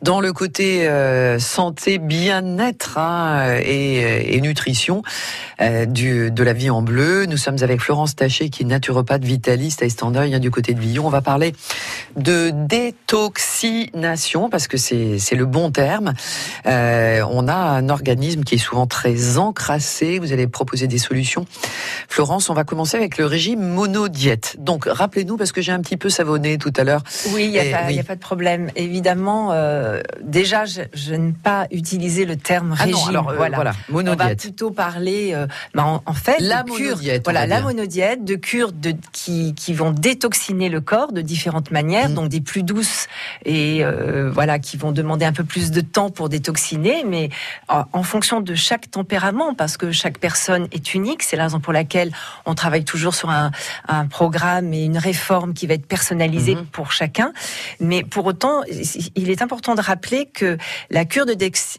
dans 0.00 0.20
le 0.20 0.32
côté 0.32 0.86
euh, 0.86 1.40
santé, 1.40 1.98
bien-être 1.98 2.98
hein, 2.98 3.56
et, 3.60 4.40
nutrition 4.40 5.02
euh, 5.60 5.86
de 5.86 6.42
la 6.44 6.52
vie 6.52 6.70
en 6.70 6.82
bleu. 6.82 7.26
Nous 7.26 7.36
sommes 7.36 7.56
avec 7.62 7.80
Florence 7.80 8.14
Taché, 8.14 8.48
qui 8.48 8.62
est 8.62 8.66
naturopathe 8.66 9.24
vitaliste 9.24 9.82
à 9.82 9.86
Estendeuil, 9.86 10.36
hein, 10.36 10.38
du 10.38 10.52
côté 10.52 10.72
de 10.72 10.78
Villon. 10.78 11.08
On 11.08 11.10
va 11.10 11.20
parler 11.20 11.52
de 12.14 12.50
détoxination, 12.50 14.50
parce 14.50 14.68
que 14.68 14.76
c'est 14.76 15.34
le 15.34 15.46
bon 15.46 15.72
terme. 15.72 16.12
Euh, 16.66 17.26
on 17.28 17.48
a 17.48 17.56
un 17.56 17.88
organisme 17.88 18.44
qui 18.44 18.54
est 18.54 18.58
souvent 18.58 18.86
très 18.86 19.36
encrassé. 19.36 20.20
Vous 20.20 20.32
allez 20.32 20.46
proposer 20.46 20.86
des 20.86 20.98
solutions. 20.98 21.44
Florence, 22.08 22.50
on 22.50 22.54
va 22.54 22.62
commencer 22.62 22.96
avec 22.96 23.18
le 23.18 23.26
régime 23.26 23.79
monodiète. 23.80 24.56
Donc, 24.58 24.84
rappelez-nous, 24.86 25.38
parce 25.38 25.52
que 25.52 25.62
j'ai 25.62 25.72
un 25.72 25.80
petit 25.80 25.96
peu 25.96 26.10
savonné 26.10 26.58
tout 26.58 26.72
à 26.76 26.84
l'heure. 26.84 27.02
Oui, 27.32 27.44
il 27.44 27.50
n'y 27.50 27.58
a, 27.58 27.78
a, 27.78 28.02
pas 28.04 28.14
de 28.14 28.20
problème. 28.20 28.70
Évidemment, 28.76 29.52
euh, 29.52 30.02
déjà, 30.22 30.66
je, 30.66 30.82
je 30.92 31.14
n'ai 31.14 31.32
pas 31.32 31.66
utilisé 31.70 32.26
le 32.26 32.36
terme 32.36 32.74
ah 32.78 32.84
régime. 32.84 32.98
Non, 32.98 33.08
alors, 33.08 33.30
euh, 33.30 33.36
voilà. 33.36 33.56
voilà. 33.56 33.72
monodiète. 33.88 34.20
On 34.20 34.28
va 34.28 34.34
plutôt 34.34 34.70
parler, 34.70 35.30
euh, 35.32 35.46
bah, 35.74 35.84
en, 35.86 36.02
en, 36.04 36.12
fait, 36.12 36.36
la 36.40 36.62
de 36.62 36.70
cure. 36.70 36.98
Voilà, 37.24 37.46
la 37.46 37.62
monodiète, 37.62 38.22
de 38.22 38.34
cures 38.34 38.72
de, 38.72 38.94
qui, 39.12 39.54
qui 39.54 39.72
vont 39.72 39.92
détoxiner 39.92 40.68
le 40.68 40.82
corps 40.82 41.12
de 41.12 41.22
différentes 41.22 41.70
manières, 41.70 42.10
mmh. 42.10 42.14
donc 42.14 42.28
des 42.28 42.42
plus 42.42 42.62
douces 42.62 43.06
et 43.46 43.82
voilà, 44.32 44.58
qui 44.58 44.76
vont 44.76 44.92
demander 44.92 45.24
un 45.24 45.32
peu 45.32 45.44
plus 45.44 45.70
de 45.70 45.80
temps 45.80 46.10
pour 46.10 46.28
détoxiner, 46.28 47.04
mais 47.06 47.30
en, 47.68 47.84
en 47.92 48.02
fonction 48.02 48.40
de 48.40 48.54
chaque 48.54 48.90
tempérament, 48.90 49.54
parce 49.54 49.76
que 49.76 49.90
chaque 49.90 50.18
personne 50.18 50.68
est 50.72 50.94
unique. 50.94 51.22
C'est 51.22 51.36
la 51.36 51.44
raison 51.44 51.60
pour 51.60 51.72
laquelle 51.72 52.12
on 52.44 52.54
travaille 52.54 52.84
toujours 52.84 53.14
sur 53.14 53.30
un, 53.30 53.50
un 53.88 54.06
programme 54.06 54.72
et 54.72 54.84
une 54.84 54.98
réforme 54.98 55.54
qui 55.54 55.66
va 55.66 55.74
être 55.74 55.86
personnalisée 55.86 56.54
mmh. 56.54 56.66
pour 56.66 56.92
chacun. 56.92 57.32
Mais 57.80 58.02
pour 58.02 58.26
autant, 58.26 58.62
il 59.14 59.30
est 59.30 59.42
important 59.42 59.74
de 59.74 59.80
rappeler 59.80 60.26
que 60.26 60.58
la 60.90 61.04
cure 61.04 61.26
de 61.26 61.34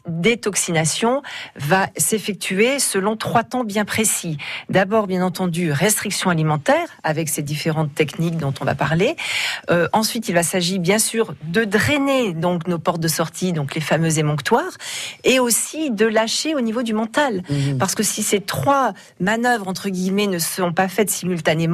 détoxination 0.08 1.22
va 1.56 1.88
s'effectuer 1.96 2.78
selon 2.78 3.16
trois 3.16 3.44
temps 3.44 3.64
bien 3.64 3.84
précis. 3.84 4.36
D'abord, 4.68 5.06
bien 5.06 5.24
entendu, 5.24 5.72
restriction 5.72 6.30
alimentaire 6.30 6.88
avec 7.02 7.28
ces 7.28 7.42
différentes 7.42 7.94
techniques 7.94 8.36
dont 8.36 8.54
on 8.60 8.64
va 8.64 8.74
parler. 8.74 9.16
Euh, 9.70 9.88
ensuite, 9.92 10.28
il 10.28 10.34
va 10.34 10.42
s'agir 10.42 10.78
bien 10.78 10.98
sûr 10.98 11.34
de 11.44 11.64
drainer 11.64 12.32
donc 12.32 12.66
nos 12.66 12.78
portes 12.78 13.00
de 13.00 13.08
sortie, 13.08 13.52
donc 13.52 13.74
les 13.74 13.80
fameux 13.80 14.18
émonctoires, 14.18 14.76
et 15.24 15.38
aussi 15.38 15.90
de 15.90 16.06
lâcher 16.06 16.54
au 16.54 16.60
niveau 16.60 16.82
du 16.82 16.94
mental, 16.94 17.42
mmh. 17.48 17.78
parce 17.78 17.94
que 17.94 18.02
si 18.02 18.22
ces 18.22 18.40
trois 18.40 18.92
manœuvres 19.20 19.68
entre 19.68 19.88
guillemets 19.88 20.26
ne 20.26 20.38
sont 20.38 20.72
pas 20.72 20.88
faites 20.88 21.10
simultanément, 21.10 21.71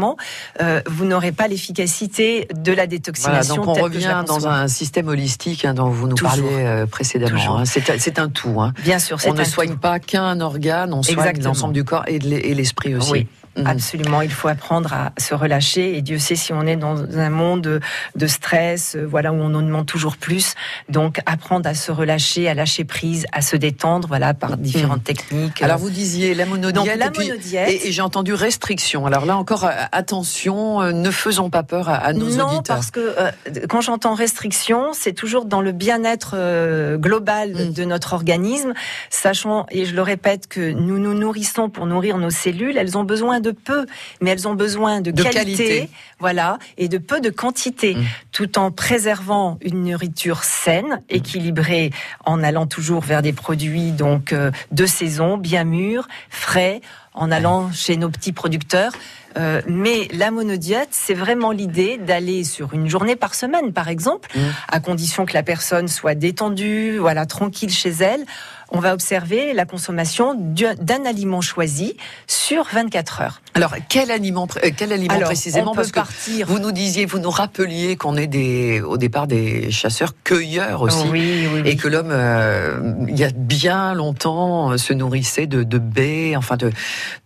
euh, 0.61 0.81
vous 0.87 1.05
n'aurez 1.05 1.33
pas 1.33 1.49
l'efficacité 1.49 2.49
de 2.55 2.73
la 2.73 2.87
détoxination. 2.87 3.57
Voilà, 3.57 3.67
donc 3.67 3.78
on 3.78 3.83
revient 3.83 4.25
dans 4.26 4.47
un 4.49 4.69
système 4.69 5.09
holistique 5.09 5.64
hein, 5.64 5.75
dont 5.75 5.88
vous 5.88 6.09
nous 6.09 6.14
Toujours. 6.14 6.43
parliez 6.43 6.64
euh, 6.64 6.87
précédemment. 6.87 7.59
Hein. 7.59 7.64
C'est 7.64 8.19
un 8.19 8.28
tout. 8.28 8.61
Hein. 8.61 8.73
Bien 8.83 8.99
sûr, 8.99 9.19
on 9.26 9.35
ne 9.35 9.45
soigne 9.45 9.73
tout. 9.73 9.78
pas 9.78 9.99
qu'un 9.99 10.40
organe, 10.40 10.93
on 10.93 11.02
soigne 11.02 11.43
l'ensemble 11.43 11.75
du 11.75 11.85
corps 11.85 12.05
et 12.07 12.19
l'esprit 12.19 12.95
aussi. 12.95 13.12
Oui. 13.12 13.26
Mmh. 13.58 13.66
Absolument, 13.66 14.22
il 14.22 14.30
faut 14.30 14.48
apprendre 14.48 14.92
à 14.92 15.12
se 15.18 15.34
relâcher. 15.34 15.96
Et 15.96 16.02
Dieu 16.02 16.18
sait 16.18 16.36
si 16.36 16.52
on 16.52 16.62
est 16.62 16.76
dans 16.76 17.02
un 17.18 17.30
monde 17.30 17.80
de 18.14 18.26
stress, 18.26 18.96
voilà, 18.96 19.32
où 19.32 19.36
on 19.36 19.54
en 19.54 19.62
demande 19.62 19.86
toujours 19.86 20.16
plus. 20.16 20.54
Donc, 20.88 21.20
apprendre 21.26 21.68
à 21.68 21.74
se 21.74 21.90
relâcher, 21.92 22.48
à 22.48 22.54
lâcher 22.54 22.84
prise, 22.84 23.26
à 23.32 23.42
se 23.42 23.56
détendre, 23.56 24.08
voilà, 24.08 24.34
par 24.34 24.56
différentes 24.56 25.00
mmh. 25.00 25.02
techniques. 25.02 25.62
Alors, 25.62 25.78
vous 25.78 25.90
disiez 25.90 26.34
la 26.34 26.46
monodiète. 26.46 26.74
Donc, 26.74 26.86
la 26.86 27.06
et, 27.06 27.10
puis, 27.10 27.28
monodiète. 27.28 27.68
et, 27.68 27.88
et 27.88 27.92
j'ai 27.92 28.02
entendu 28.02 28.34
restriction. 28.34 29.06
Alors 29.06 29.26
là 29.26 29.36
encore, 29.36 29.64
euh, 29.64 29.70
attention, 29.92 30.80
euh, 30.80 30.92
ne 30.92 31.10
faisons 31.10 31.50
pas 31.50 31.62
peur 31.62 31.88
à, 31.88 31.96
à 31.96 32.12
nos 32.12 32.30
non, 32.30 32.46
auditeurs. 32.46 32.76
parce 32.76 32.90
que 32.90 33.00
euh, 33.00 33.30
quand 33.68 33.80
j'entends 33.80 34.14
restriction, 34.14 34.92
c'est 34.92 35.12
toujours 35.12 35.44
dans 35.44 35.60
le 35.60 35.72
bien-être 35.72 36.32
euh, 36.34 36.96
global 36.96 37.52
mmh. 37.52 37.72
de 37.72 37.84
notre 37.84 38.12
organisme, 38.12 38.72
sachant, 39.10 39.66
et 39.70 39.84
je 39.84 39.94
le 39.94 40.02
répète, 40.02 40.46
que 40.48 40.72
nous 40.72 40.98
nous 40.98 41.14
nourrissons 41.14 41.70
pour 41.70 41.86
nourrir 41.86 42.18
nos 42.18 42.30
cellules. 42.30 42.76
Elles 42.76 42.96
ont 42.96 43.04
besoin 43.04 43.40
de 43.40 43.48
peu, 43.52 43.87
mais 44.21 44.31
elles 44.31 44.49
ont 44.49 44.55
besoin 44.55 45.00
de, 45.00 45.11
de 45.11 45.23
qualité, 45.23 45.57
qualité, 45.57 45.90
voilà, 46.19 46.59
et 46.76 46.88
de 46.88 46.99
peu 46.99 47.21
de 47.21 47.31
quantité, 47.31 47.95
mmh. 47.95 48.05
tout 48.33 48.59
en 48.59 48.71
préservant 48.71 49.59
une 49.61 49.85
nourriture 49.85 50.45
saine, 50.45 51.02
équilibrée, 51.09 51.90
en 52.25 52.43
allant 52.43 52.67
toujours 52.67 53.02
vers 53.02 53.23
des 53.23 53.33
produits 53.33 53.93
donc 53.93 54.33
euh, 54.33 54.50
de 54.73 54.87
saison, 54.87 55.37
bien 55.37 55.64
mûrs, 55.64 56.09
frais, 56.31 56.81
en 57.14 57.31
allant 57.31 57.71
chez 57.73 57.97
nos 57.97 58.09
petits 58.09 58.33
producteurs. 58.33 58.93
Euh, 59.37 59.61
mais 59.69 60.09
la 60.12 60.31
monodiète, 60.31 60.88
c'est 60.90 61.14
vraiment 61.14 61.52
l'idée 61.52 61.99
d'aller 61.99 62.45
sur 62.45 62.73
une 62.73 62.88
journée 62.88 63.14
par 63.14 63.35
semaine, 63.35 63.73
par 63.73 63.88
exemple, 63.88 64.31
mmh. 64.35 64.40
à 64.69 64.81
condition 64.81 65.26
que 65.26 65.35
la 65.35 65.43
personne 65.43 65.87
soit 65.87 66.14
détendue, 66.14 66.97
voilà, 66.99 67.26
tranquille 67.26 67.71
chez 67.71 67.90
elle 67.90 68.25
on 68.70 68.80
va 68.80 68.94
observer 68.94 69.52
la 69.52 69.64
consommation 69.64 70.34
d'un 70.34 71.04
aliment 71.04 71.40
choisi 71.40 71.96
sur 72.26 72.64
24 72.64 73.20
heures. 73.20 73.42
Alors, 73.58 73.74
quel 73.88 74.12
aliment, 74.12 74.46
quel 74.76 74.92
aliment 74.92 75.14
Alors, 75.14 75.28
précisément 75.28 75.72
on 75.72 75.74
Parce 75.74 75.88
peut 75.88 76.00
que 76.00 76.06
partir... 76.06 76.46
vous 76.46 76.60
nous 76.60 76.70
disiez, 76.70 77.06
vous 77.06 77.18
nous 77.18 77.30
rappeliez 77.30 77.96
qu'on 77.96 78.16
est 78.16 78.28
des, 78.28 78.80
au 78.80 78.96
départ 78.96 79.26
des 79.26 79.72
chasseurs-cueilleurs 79.72 80.80
aussi, 80.82 81.08
oui, 81.10 81.48
oui, 81.52 81.60
oui. 81.64 81.68
et 81.68 81.76
que 81.76 81.88
l'homme, 81.88 82.10
euh, 82.12 82.94
il 83.08 83.18
y 83.18 83.24
a 83.24 83.30
bien 83.34 83.94
longtemps, 83.94 84.78
se 84.78 84.92
nourrissait 84.92 85.48
de, 85.48 85.64
de 85.64 85.78
baies, 85.78 86.36
enfin 86.36 86.56
de, 86.56 86.70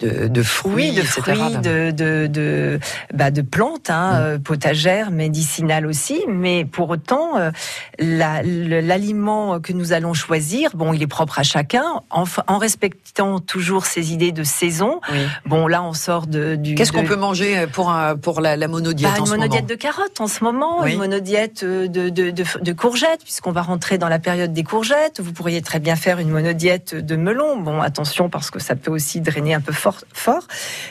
de, 0.00 0.28
de 0.28 0.42
fruits, 0.42 0.90
oui, 0.90 0.96
de 0.96 1.02
fruits, 1.02 1.56
de, 1.62 1.90
de, 1.90 2.26
de, 2.28 2.80
bah, 3.12 3.30
de 3.30 3.42
plantes, 3.42 3.90
hein, 3.90 4.36
mm. 4.36 4.42
potagères, 4.42 5.10
médicinales 5.10 5.86
aussi. 5.86 6.22
Mais 6.28 6.64
pour 6.64 6.88
autant, 6.88 7.36
euh, 7.36 7.50
l'aliment 7.98 9.60
que 9.60 9.74
nous 9.74 9.92
allons 9.92 10.14
choisir, 10.14 10.70
bon, 10.74 10.94
il 10.94 11.02
est 11.02 11.06
propre 11.06 11.38
à 11.38 11.42
chacun, 11.42 11.84
en, 12.08 12.24
en, 12.46 12.56
respectant 12.56 13.38
toujours 13.38 13.84
ses 13.84 14.14
idées 14.14 14.32
de 14.32 14.44
saison. 14.44 15.00
Bon, 15.44 15.66
là, 15.66 15.82
on 15.82 15.92
sort 15.92 16.22
de, 16.26 16.57
du. 16.57 16.75
Qu'est-ce 16.75 16.93
de... 16.93 16.97
qu'on 16.99 17.05
peut 17.05 17.17
manger 17.17 17.67
pour, 17.73 17.91
un, 17.91 18.17
pour 18.17 18.41
la, 18.41 18.57
la 18.57 18.69
monodiète 18.69 19.11
bah, 19.11 19.17
en 19.17 19.21
Une 19.21 19.26
ce 19.26 19.31
monodiète 19.33 19.62
moment 19.62 19.69
de 19.69 19.75
carottes 19.75 20.21
en 20.21 20.26
ce 20.26 20.45
moment, 20.45 20.83
oui. 20.83 20.93
une 20.93 20.99
monodiète 20.99 21.64
de, 21.64 21.87
de, 21.87 22.31
de, 22.31 22.45
de 22.61 22.73
courgettes, 22.73 23.23
puisqu'on 23.23 23.52
va 23.52 23.62
rentrer 23.62 23.99
dans 23.99 24.09
la 24.09 24.19
période 24.19 24.52
des 24.52 24.64
courgettes. 24.64 25.21
Vous 25.21 25.33
pourriez 25.33 25.62
très 25.62 25.79
bien 25.79 25.97
faire 25.97 26.19
une 26.19 26.31
monodiète 26.31 26.95
de 26.95 27.17
melon. 27.17 27.61
Bon, 27.61 27.81
attention, 27.81 28.29
parce 28.29 28.50
que 28.50 28.59
ça 28.59 28.76
peut 28.76 28.91
aussi 28.91 29.21
drainer 29.21 29.55
un 29.55 29.61
peu 29.61 29.73
fort. 29.73 30.02
fort. 30.12 30.47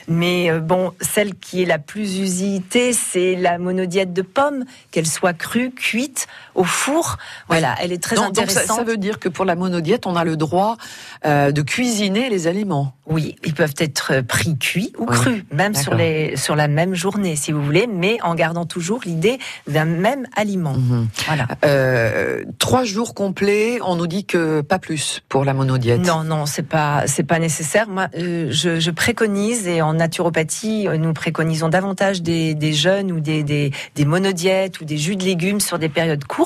Mais 0.08 0.50
euh, 0.50 0.60
bon, 0.60 0.92
celle 1.00 1.34
qui 1.34 1.62
est 1.62 1.66
la 1.66 1.78
plus 1.78 2.18
usitée, 2.18 2.92
c'est 2.92 3.36
la 3.36 3.58
monodiète 3.58 4.12
de 4.12 4.22
pommes, 4.22 4.64
qu'elle 4.90 5.06
soit 5.06 5.32
crue, 5.32 5.70
cuite, 5.70 6.26
au 6.54 6.64
four. 6.64 7.16
Voilà, 7.48 7.74
elle 7.80 7.92
est 7.92 8.02
très 8.02 8.16
donc, 8.16 8.26
intéressante. 8.26 8.62
Donc 8.62 8.68
ça, 8.68 8.76
ça, 8.76 8.84
veut 8.84 8.96
dire 8.96 9.18
que 9.18 9.28
pour 9.28 9.44
la 9.44 9.56
monodiète, 9.56 10.06
on 10.06 10.16
a 10.16 10.24
le 10.24 10.36
droit 10.36 10.76
euh, 11.24 11.52
de 11.52 11.62
cuisiner 11.62 12.28
les 12.30 12.46
aliments. 12.46 12.94
Oui, 13.06 13.36
ils 13.44 13.54
peuvent 13.54 13.74
être 13.78 14.20
pris 14.20 14.56
cuits 14.56 14.92
ou 14.98 15.06
oui. 15.08 15.16
crus, 15.16 15.44
même 15.50 15.74
sur, 15.74 15.94
les, 15.94 16.36
sur 16.36 16.56
la 16.56 16.68
même 16.68 16.94
journée, 16.94 17.36
si 17.36 17.52
vous 17.52 17.62
voulez, 17.62 17.86
mais 17.86 18.18
en 18.22 18.34
gardant 18.34 18.64
toujours 18.64 19.00
l'idée 19.04 19.38
d'un 19.66 19.84
même 19.84 20.26
aliment. 20.36 20.74
Mmh. 20.74 21.08
Voilà. 21.26 21.48
Euh, 21.64 22.44
trois 22.58 22.84
jours 22.84 23.14
complets, 23.14 23.78
on 23.82 23.96
nous 23.96 24.06
dit 24.06 24.24
que 24.24 24.60
pas 24.60 24.78
plus 24.78 25.20
pour 25.28 25.44
la 25.44 25.54
monodiète. 25.54 26.00
Non, 26.00 26.22
non, 26.22 26.46
c'est 26.46 26.62
pas, 26.62 27.04
c'est 27.06 27.24
pas 27.24 27.38
nécessaire. 27.38 27.88
Moi, 27.88 28.08
euh, 28.16 28.48
je, 28.50 28.78
je, 28.78 28.90
préconise 28.90 29.66
et 29.66 29.82
en 29.82 29.94
naturopathie, 29.94 30.86
nous 30.98 31.12
préconisons 31.12 31.68
davantage 31.68 32.22
des, 32.22 32.54
des 32.54 32.72
jeunes 32.72 33.10
ou 33.10 33.20
des, 33.20 33.42
des, 33.42 33.72
des 33.94 34.04
monodiètes 34.04 34.80
ou 34.80 34.84
des 34.84 34.98
jus 34.98 35.16
de 35.16 35.24
légumes 35.24 35.60
sur 35.60 35.78
des 35.78 35.88
périodes 35.88 36.24
courtes 36.24 36.41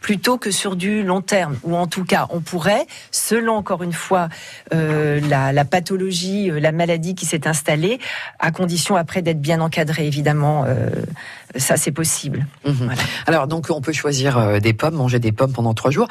plutôt 0.00 0.38
que 0.38 0.50
sur 0.50 0.76
du 0.76 1.02
long 1.02 1.20
terme. 1.20 1.56
Ou 1.62 1.76
en 1.76 1.86
tout 1.86 2.04
cas, 2.04 2.26
on 2.30 2.40
pourrait, 2.40 2.86
selon 3.10 3.56
encore 3.56 3.82
une 3.82 3.92
fois 3.92 4.28
euh, 4.72 5.20
la, 5.28 5.52
la, 5.52 5.64
pathologie, 5.64 6.50
euh, 6.50 6.60
la 6.60 6.72
maladie 6.72 7.14
qui 7.14 7.26
s'est 7.26 7.46
installée, 7.46 7.98
à 8.38 8.50
condition 8.50 8.96
après 8.96 9.22
d'être 9.22 9.40
bien 9.40 9.60
encadré, 9.60 10.06
évidemment. 10.06 10.64
Euh, 10.66 10.90
ça, 11.56 11.76
c'est 11.76 11.92
possible. 11.92 12.46
Mmh. 12.64 12.72
Voilà. 12.72 13.02
Alors, 13.26 13.46
donc, 13.46 13.66
on 13.70 13.80
peut 13.80 13.92
choisir 13.92 14.60
des 14.60 14.72
pommes, 14.72 14.94
manger 14.94 15.18
des 15.18 15.32
pommes 15.32 15.52
pendant 15.52 15.74
trois 15.74 15.90
jours. 15.90 16.08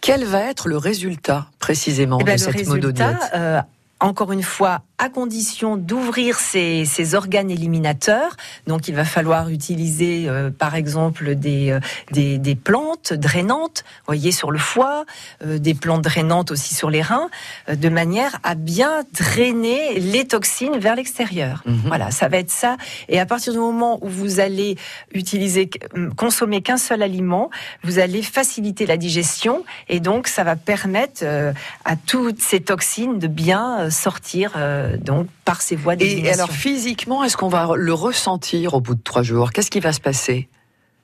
Quel 0.00 0.24
va 0.24 0.40
être 0.40 0.68
le 0.68 0.78
résultat 0.78 1.46
précisément 1.58 2.18
eh 2.20 2.24
ben, 2.24 2.32
de 2.34 2.40
cette 2.40 2.56
résultat, 2.56 2.74
monodiète? 2.74 3.30
euh, 3.34 3.60
encore 4.00 4.32
une 4.32 4.42
fois, 4.42 4.82
à 5.00 5.08
condition 5.08 5.76
d'ouvrir 5.76 6.38
ces, 6.38 6.84
ces, 6.84 7.14
organes 7.14 7.50
éliminateurs. 7.50 8.36
Donc, 8.66 8.86
il 8.86 8.94
va 8.94 9.04
falloir 9.04 9.48
utiliser, 9.48 10.28
euh, 10.28 10.50
par 10.50 10.74
exemple, 10.74 11.34
des, 11.34 11.70
euh, 11.70 11.80
des, 12.12 12.38
des, 12.38 12.54
plantes 12.54 13.14
drainantes, 13.14 13.84
voyez, 14.06 14.30
sur 14.30 14.50
le 14.50 14.58
foie, 14.58 15.06
euh, 15.44 15.58
des 15.58 15.74
plantes 15.74 16.02
drainantes 16.02 16.50
aussi 16.50 16.74
sur 16.74 16.90
les 16.90 17.00
reins, 17.00 17.30
euh, 17.68 17.76
de 17.76 17.88
manière 17.88 18.38
à 18.42 18.54
bien 18.54 19.02
drainer 19.18 19.98
les 19.98 20.26
toxines 20.26 20.78
vers 20.78 20.94
l'extérieur. 20.94 21.62
Mhm. 21.64 21.80
Mmh. 21.80 21.82
Voilà, 21.86 22.10
ça 22.10 22.28
va 22.28 22.36
être 22.36 22.50
ça. 22.50 22.76
Et 23.08 23.18
à 23.18 23.26
partir 23.26 23.54
du 23.54 23.58
moment 23.58 23.98
où 24.02 24.08
vous 24.08 24.38
allez 24.38 24.76
utiliser, 25.12 25.70
consommer 26.16 26.60
qu'un 26.60 26.76
seul 26.76 27.02
aliment, 27.02 27.50
vous 27.82 27.98
allez 27.98 28.22
faciliter 28.22 28.84
la 28.86 28.96
digestion 28.96 29.64
et 29.88 30.00
donc 30.00 30.28
ça 30.28 30.44
va 30.44 30.56
permettre 30.56 31.22
euh, 31.22 31.52
à 31.84 31.96
toutes 31.96 32.40
ces 32.40 32.60
toxines 32.60 33.18
de 33.18 33.26
bien 33.26 33.90
sortir 33.90 34.52
euh, 34.56 34.89
donc 34.98 35.28
par 35.44 35.62
ces 35.62 35.76
voies 35.76 35.96
d'élimination. 35.96 36.30
Et 36.30 36.34
alors 36.34 36.50
physiquement, 36.50 37.24
est-ce 37.24 37.36
qu'on 37.36 37.48
va 37.48 37.70
le 37.76 37.92
ressentir 37.92 38.74
au 38.74 38.80
bout 38.80 38.94
de 38.94 39.02
trois 39.02 39.22
jours? 39.22 39.52
Qu'est-ce 39.52 39.70
qui 39.70 39.80
va 39.80 39.92
se 39.92 40.00
passer? 40.00 40.48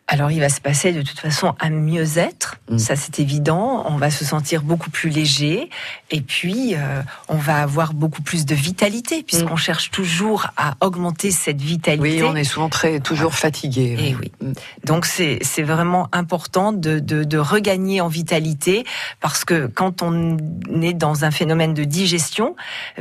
Alors 0.08 0.30
il 0.30 0.38
va 0.38 0.48
se 0.48 0.60
passer 0.60 0.92
de 0.92 1.02
toute 1.02 1.18
façon 1.18 1.54
un 1.58 1.70
mieux-être, 1.70 2.56
mm. 2.70 2.78
ça 2.78 2.94
c'est 2.94 3.18
évident. 3.18 3.84
On 3.88 3.96
va 3.96 4.10
se 4.10 4.24
sentir 4.24 4.62
beaucoup 4.62 4.90
plus 4.90 5.10
léger 5.10 5.68
et 6.12 6.20
puis 6.20 6.74
euh, 6.74 7.02
on 7.28 7.36
va 7.36 7.60
avoir 7.60 7.92
beaucoup 7.92 8.22
plus 8.22 8.46
de 8.46 8.54
vitalité 8.54 9.24
puisqu'on 9.24 9.54
mm. 9.54 9.58
cherche 9.58 9.90
toujours 9.90 10.46
à 10.56 10.74
augmenter 10.80 11.32
cette 11.32 11.60
vitalité. 11.60 12.22
Oui, 12.22 12.28
on 12.28 12.36
est 12.36 12.44
souvent 12.44 12.68
très 12.68 13.00
toujours 13.00 13.34
fatigué. 13.34 13.96
Et 13.98 14.14
oui. 14.14 14.30
Mm. 14.40 14.52
Donc 14.84 15.06
c'est 15.06 15.38
c'est 15.42 15.64
vraiment 15.64 16.08
important 16.12 16.72
de, 16.72 17.00
de, 17.00 17.24
de 17.24 17.38
regagner 17.38 18.00
en 18.00 18.08
vitalité 18.08 18.84
parce 19.20 19.44
que 19.44 19.66
quand 19.66 20.02
on 20.02 20.36
est 20.82 20.94
dans 20.94 21.24
un 21.24 21.32
phénomène 21.32 21.74
de 21.74 21.82
digestion, 21.82 22.54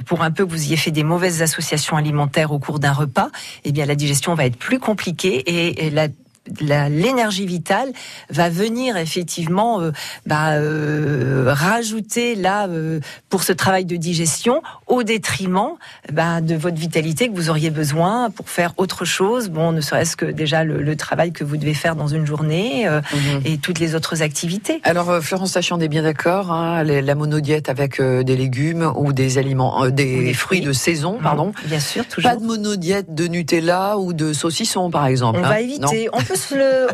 pour 0.08 0.24
un 0.24 0.32
peu 0.32 0.44
que 0.44 0.50
vous 0.50 0.64
ayez 0.64 0.78
fait 0.78 0.92
des 0.92 1.04
mauvaises 1.04 1.44
associations 1.44 1.98
alimentaires 1.98 2.52
au 2.52 2.58
cours 2.58 2.80
d'un 2.80 2.94
repas, 2.94 3.30
eh 3.64 3.72
bien 3.72 3.86
la 3.86 3.96
digestion 3.96 4.34
va 4.34 4.46
être 4.46 4.58
plus 4.58 4.80
compliquée 4.80 5.38
et, 5.46 5.86
et 5.86 5.90
la 5.92 6.08
l'énergie 6.62 7.46
vitale 7.46 7.92
va 8.30 8.50
venir 8.50 8.98
effectivement 8.98 9.82
euh, 9.82 9.92
bah, 10.26 10.54
euh, 10.54 11.46
rajouter 11.48 12.36
là 12.36 12.68
euh, 12.68 13.00
pour 13.30 13.44
ce 13.44 13.54
travail 13.54 13.86
de 13.86 13.96
digestion 13.96 14.62
au 14.88 15.04
détriment 15.04 15.74
bah, 16.12 16.42
de 16.42 16.56
votre 16.56 16.78
vitalité 16.78 17.30
que 17.30 17.36
vous 17.36 17.50
auriez 17.50 17.70
besoin 17.70 18.30
pour 18.30 18.50
faire 18.50 18.74
autre 18.78 19.06
chose. 19.06 19.50
Bon, 19.50 19.72
ne 19.72 19.82
serait-ce 19.82 20.16
que 20.16 20.26
déjà 20.26 20.64
le, 20.64 20.96
travail 20.96 21.34
que 21.34 21.44
vous 21.44 21.58
devez 21.58 21.74
faire 21.74 21.98
dans 21.98 22.08
une 22.08 22.26
journée 22.26 22.88
mhm. 22.88 23.42
et 23.44 23.58
toutes 23.58 23.80
les 23.80 23.96
autres 23.96 24.22
activités. 24.22 24.80
Alors 24.84 25.22
Florence 25.22 25.52
Sachon, 25.52 25.76
on 25.76 25.80
est 25.82 25.90
bien 25.90 26.04
d'accord. 26.04 26.52
Hein, 26.54 26.84
la 26.84 27.16
monodiète 27.16 27.68
avec 27.68 28.02
des 28.02 28.38
légumes 28.38 28.94
ou 28.96 29.12
des 29.12 29.38
aliments, 29.38 29.90
des, 29.90 30.34
fruits, 30.34 30.62
de 30.62 30.72
saison, 30.72 31.20
pardon. 31.22 31.52
Bien 31.66 31.82
sûr, 31.82 32.08
toujours. 32.08 32.32
Pas 32.32 32.38
de 32.38 32.46
monodiète 32.46 33.14
de 33.14 33.28
Nutella 33.28 33.98
ou 33.98 34.14
de 34.14 34.32
saucisson, 34.32 34.90
par 34.90 35.06
exemple. 35.06 35.40
On 35.42 35.44
hein, 35.44 35.50
va 35.50 35.60
éviter. 35.60 36.08
On 36.14 36.22
peut 36.22 36.35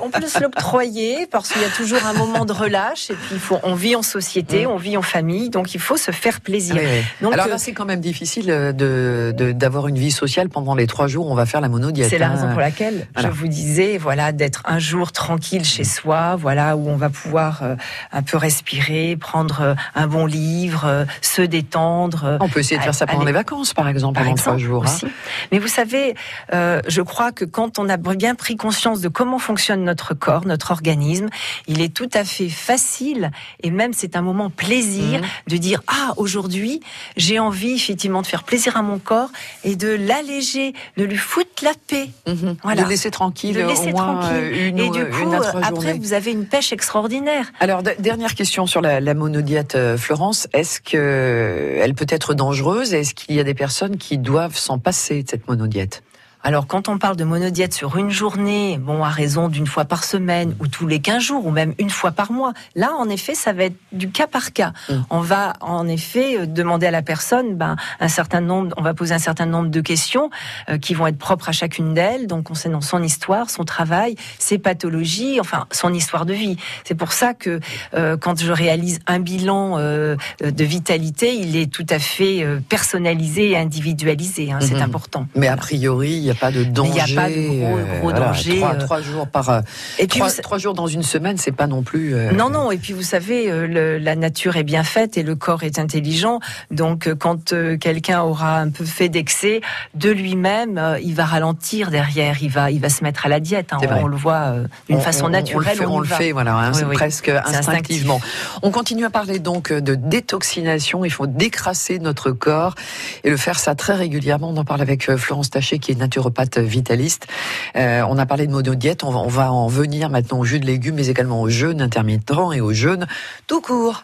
on 0.02 0.10
peut 0.10 0.28
se 0.28 0.40
l'octroyer 0.40 1.28
parce 1.30 1.50
qu'il 1.50 1.62
y 1.62 1.66
a 1.66 1.70
toujours 1.70 2.06
un 2.06 2.14
moment 2.14 2.46
de 2.46 2.54
relâche 2.54 3.10
et 3.10 3.16
puis 3.16 3.34
il 3.34 3.40
faut, 3.40 3.60
on 3.64 3.76
vit 3.76 3.96
en 3.96 4.02
société, 4.02 4.66
mm. 4.66 4.70
on 4.70 4.78
vit 4.78 4.98
en 4.98 5.02
famille, 5.02 5.50
donc 5.50 5.74
il 5.74 5.80
faut 5.80 5.98
se 5.98 6.12
faire 6.12 6.42
plaisir. 6.42 6.76
Donc, 7.22 7.34
Alors 7.34 7.48
là, 7.48 7.54
euh, 7.56 7.58
c'est 7.58 7.74
quand 7.74 7.86
même 7.86 8.02
difficile 8.02 8.46
de, 8.46 9.34
d'avoir 9.54 9.88
une 9.88 9.98
vie 9.98 10.12
sociale 10.12 10.50
pendant 10.50 10.76
les 10.76 10.88
trois 10.88 11.08
jours 11.08 11.28
où 11.28 11.32
on 11.32 11.36
va 11.36 11.46
faire 11.46 11.62
la 11.62 11.70
monodiète. 11.70 12.10
C'est 12.10 12.18
la 12.18 12.28
hein. 12.28 12.36
raison 12.36 12.50
pour 12.50 12.60
laquelle 12.60 13.08
je 13.18 13.28
vous 13.28 13.48
disais, 13.48 13.98
voilà, 13.98 14.32
d'être 14.32 14.64
un 14.66 14.80
jour 14.80 15.12
tranquille 15.12 15.66
chez 15.66 15.84
soi, 15.84 16.36
voilà, 16.36 16.76
où 16.78 16.90
on 16.90 16.98
va 16.98 17.10
pouvoir 17.10 17.64
euh, 17.64 17.76
un 18.12 18.22
peu 18.22 18.38
respirer, 18.38 19.18
prendre 19.20 19.62
euh, 19.62 19.74
un 19.96 20.08
bon 20.08 20.26
livre, 20.26 21.06
se 21.22 21.42
détendre. 21.42 22.38
On 22.40 22.50
peut 22.50 22.60
essayer 22.60 22.78
de 22.78 22.84
faire 22.84 22.96
ça 22.96 23.06
pendant 23.06 23.26
les 23.26 23.32
vacances, 23.32 23.74
par 23.74 23.88
exemple, 23.88 24.20
pendant 24.20 24.36
trois 24.36 24.58
jours. 24.58 24.86
Hein. 24.86 25.10
Mais 25.52 25.60
vous 25.60 25.68
savez, 25.68 26.16
je 26.52 27.02
crois 27.02 27.32
que 27.32 27.46
quand 27.46 27.80
on 27.80 27.90
a 27.90 27.98
bien 27.98 28.36
pris 28.36 28.56
conscience 28.56 29.02
de 29.02 29.10
comment 29.10 29.31
fonctionne 29.40 29.84
notre 29.84 30.14
corps, 30.14 30.46
notre 30.46 30.72
organisme. 30.72 31.28
Il 31.68 31.82
est 31.82 31.94
tout 31.94 32.10
à 32.14 32.24
fait 32.24 32.50
facile 32.50 33.32
et 33.64 33.72
même 33.72 33.94
c'est 33.94 34.16
un 34.16 34.22
moment 34.22 34.50
plaisir 34.50 35.20
mhm. 35.20 35.28
de 35.48 35.58
dire 35.58 35.82
ah 35.88 36.14
aujourd'hui 36.18 36.82
j'ai 37.18 37.40
envie 37.40 37.74
effectivement 37.74 38.22
de 38.22 38.28
faire 38.28 38.44
plaisir 38.44 38.78
à 38.78 38.82
mon 38.82 39.00
corps 39.00 39.30
et 39.64 39.76
de 39.76 39.90
l'alléger, 39.90 40.74
de 40.98 41.04
lui 41.04 41.18
foutre 41.18 41.64
la 41.64 41.74
paix. 41.88 42.10
Mhm. 42.28 42.58
Voilà. 42.64 42.84
De 42.84 42.90
laisser 42.90 43.12
tranquille. 43.12 43.56
De 43.56 43.62
laisser 43.62 43.90
au 43.90 43.92
moins 43.92 44.22
tranquille. 44.22 44.68
Une, 44.68 44.80
et 44.80 44.90
du 44.90 45.06
coup 45.06 45.32
après 45.62 45.98
vous 45.98 46.14
avez 46.14 46.32
une 46.32 46.46
pêche 46.46 46.74
extraordinaire. 46.74 47.52
Alors 47.60 47.84
dernière 47.84 48.36
question 48.36 48.68
sur 48.68 48.82
la, 48.82 49.00
la 49.00 49.14
monodiète 49.14 49.76
euh, 49.76 49.98
Florence, 49.98 50.48
est-ce 50.54 50.82
que 50.82 51.78
elle 51.82 51.94
peut 51.94 52.06
être 52.10 52.34
dangereuse? 52.34 52.94
Est-ce 52.94 53.14
qu'il 53.14 53.36
y 53.36 53.40
a 53.40 53.44
des 53.44 53.54
personnes 53.54 53.98
qui 53.98 54.18
doivent 54.18 54.58
s'en 54.58 54.80
passer 54.80 55.24
de 55.24 55.30
cette 55.30 55.48
monodiète? 55.48 56.04
Alors 56.44 56.66
quand 56.66 56.90
on 56.90 56.98
parle 56.98 57.16
de 57.16 57.24
monodiète 57.24 57.74
sur 57.74 57.98
une 57.98 58.10
journée, 58.10 58.80
bon 58.80 59.04
à 59.04 59.10
raison 59.10 59.48
d'une 59.48 59.68
fois 59.68 59.86
par 59.86 60.04
semaine 60.04 60.56
ou 60.60 60.68
tous 60.68 60.88
les 60.88 61.00
15 61.00 61.22
jours 61.22 61.46
ou 61.46 61.52
même 61.52 61.74
une 61.78 61.90
fois 61.90 62.12
par 62.12 62.32
mois, 62.32 62.54
là 62.76 62.94
en 62.98 63.10
effet 63.10 63.36
ça 63.36 63.54
va 63.54 63.66
être 63.66 63.76
du 63.92 64.10
cas 64.10 64.28
par 64.28 64.52
cas. 64.52 64.74
Mmh. 64.90 64.94
On 65.12 65.20
va 65.20 65.54
en 65.62 65.88
effet 65.88 66.40
euh, 66.40 66.46
demander 66.46 66.88
à 66.88 66.92
la 66.92 67.04
personne 67.04 67.56
ben, 67.56 67.76
un 68.00 68.08
certain 68.08 68.42
nombre, 68.42 68.74
on 68.78 68.82
va 68.82 68.94
poser 68.94 69.14
un 69.14 69.20
certain 69.20 69.46
nombre 69.46 69.70
de 69.70 69.82
questions 69.82 70.30
euh, 70.70 70.78
qui 70.78 70.94
vont 70.94 71.08
être 71.08 71.18
propres 71.18 71.50
à 71.50 71.52
chacune 71.52 71.94
d'elles, 71.94 72.28
donc 72.28 72.46
concernant 72.46 72.82
son 72.82 73.04
histoire, 73.04 73.50
son 73.50 73.64
travail, 73.64 74.16
ses 74.40 74.58
pathologies, 74.58 75.40
enfin 75.40 75.68
son 75.72 75.94
histoire 75.94 76.26
de 76.26 76.34
vie. 76.34 76.58
C'est 76.84 76.96
pour 76.96 77.12
ça 77.12 77.34
que 77.34 77.60
euh, 77.94 78.18
quand 78.18 78.40
je 78.40 78.52
réalise 78.52 79.00
un 79.06 79.20
bilan 79.20 79.78
de 79.82 80.64
vitalité, 80.64 81.36
il 81.36 81.56
est 81.56 81.72
tout 81.72 81.86
à 81.90 82.00
fait 82.00 82.46
personnalisé 82.70 83.52
et 83.52 83.58
individualisé. 83.58 84.52
Hein, 84.52 84.60
C'est 84.62 84.76
mmh. 84.76 84.82
important. 84.82 85.28
Mais 85.36 85.48
a 85.48 85.58
priori 85.58 86.31
n'y 86.32 86.38
a 86.38 86.40
pas 86.40 86.52
de 86.52 86.64
danger. 86.64 86.92
Il 87.08 87.14
n'y 87.14 87.18
a 87.18 87.22
pas 87.22 87.30
de 87.30 88.00
gros, 88.00 88.10
euh, 88.10 88.14
danger. 88.14 88.64
Euh. 88.64 88.80
Trois, 88.80 89.02
jours 89.02 89.28
par. 89.28 89.50
Euh, 89.50 89.62
et 90.00 90.08
puis 90.08 90.22
trois, 90.42 90.58
jours 90.58 90.74
dans 90.74 90.88
une 90.88 91.04
semaine, 91.04 91.38
c'est 91.38 91.52
pas 91.52 91.68
non 91.68 91.84
plus. 91.84 92.16
Non, 92.34 92.50
non. 92.50 92.72
Et 92.72 92.78
puis 92.78 92.94
vous 92.94 93.02
savez, 93.02 93.52
la 94.00 94.16
nature 94.16 94.58
est 94.58 94.64
bien 94.64 94.84
faite 94.84 95.18
et 95.18 95.24
le 95.24 95.36
corps 95.36 95.64
est 95.64 95.80
intelligent. 95.80 96.40
Donc 96.70 97.14
quand 97.16 97.54
quelqu'un 97.80 98.22
aura 98.22 98.60
un 98.60 98.70
peu 98.70 98.86
fait 98.86 99.10
d'excès 99.10 99.62
de 99.96 100.10
lui-même, 100.10 100.98
il 101.04 101.16
va 101.16 101.26
ralentir 101.26 101.92
derrière. 101.92 102.38
Il 102.42 102.50
va, 102.50 102.72
il 102.72 102.80
va 102.80 102.90
se 102.90 103.04
mettre 103.04 103.26
à 103.26 103.30
la 103.30 103.40
diète. 103.40 103.74
Hein. 103.74 103.78
On, 104.02 104.08
le 104.08 104.18
voit 104.18 104.56
d'une 104.90 105.02
façon 105.02 105.30
naturelle. 105.30 105.78
On 105.88 106.00
le 106.00 106.08
fait, 106.08 106.32
voilà. 106.32 106.56
Hein, 106.56 106.74
c'est 106.74 106.86
presque 106.86 107.30
instinctivement. 107.30 108.22
On 108.62 108.72
continue 108.72 109.06
à 109.06 109.10
parler 109.10 109.40
donc 109.40 109.72
de 109.72 109.96
détoxination. 109.96 111.06
Il 111.06 111.12
faut 111.12 111.28
décrasser 111.28 112.00
notre 112.00 112.32
corps 112.32 112.76
et 113.24 113.30
le 113.30 113.38
faire 113.38 113.60
ça 113.60 113.76
très 113.76 113.94
régulièrement. 113.94 114.50
On 114.50 114.58
en 114.58 114.66
parle 114.66 114.82
avec 114.82 115.16
Florence 115.16 115.50
Taché, 115.50 115.80
qui 115.80 115.92
est 115.92 115.96
nature 115.96 116.21
naturopathe 116.22 116.60
vitaliste. 116.60 117.28
Euh, 117.76 118.04
on 118.08 118.18
a 118.18 118.26
parlé 118.26 118.48
de 118.48 118.52
monodiète, 118.52 119.04
on 119.04 119.12
va, 119.12 119.20
on 119.20 119.28
va 119.28 119.52
en 119.52 119.68
venir 119.68 120.10
maintenant 120.10 120.40
au 120.40 120.46
jus 120.46 120.60
de 120.60 120.66
légumes, 120.66 120.96
mais 120.96 121.08
également 121.08 121.42
au 121.42 121.50
jeûne 121.50 121.82
intermittent 121.82 122.32
et 122.54 122.62
au 122.62 122.74
jeûne 122.74 123.08
tout 123.48 123.62
court. 123.62 124.04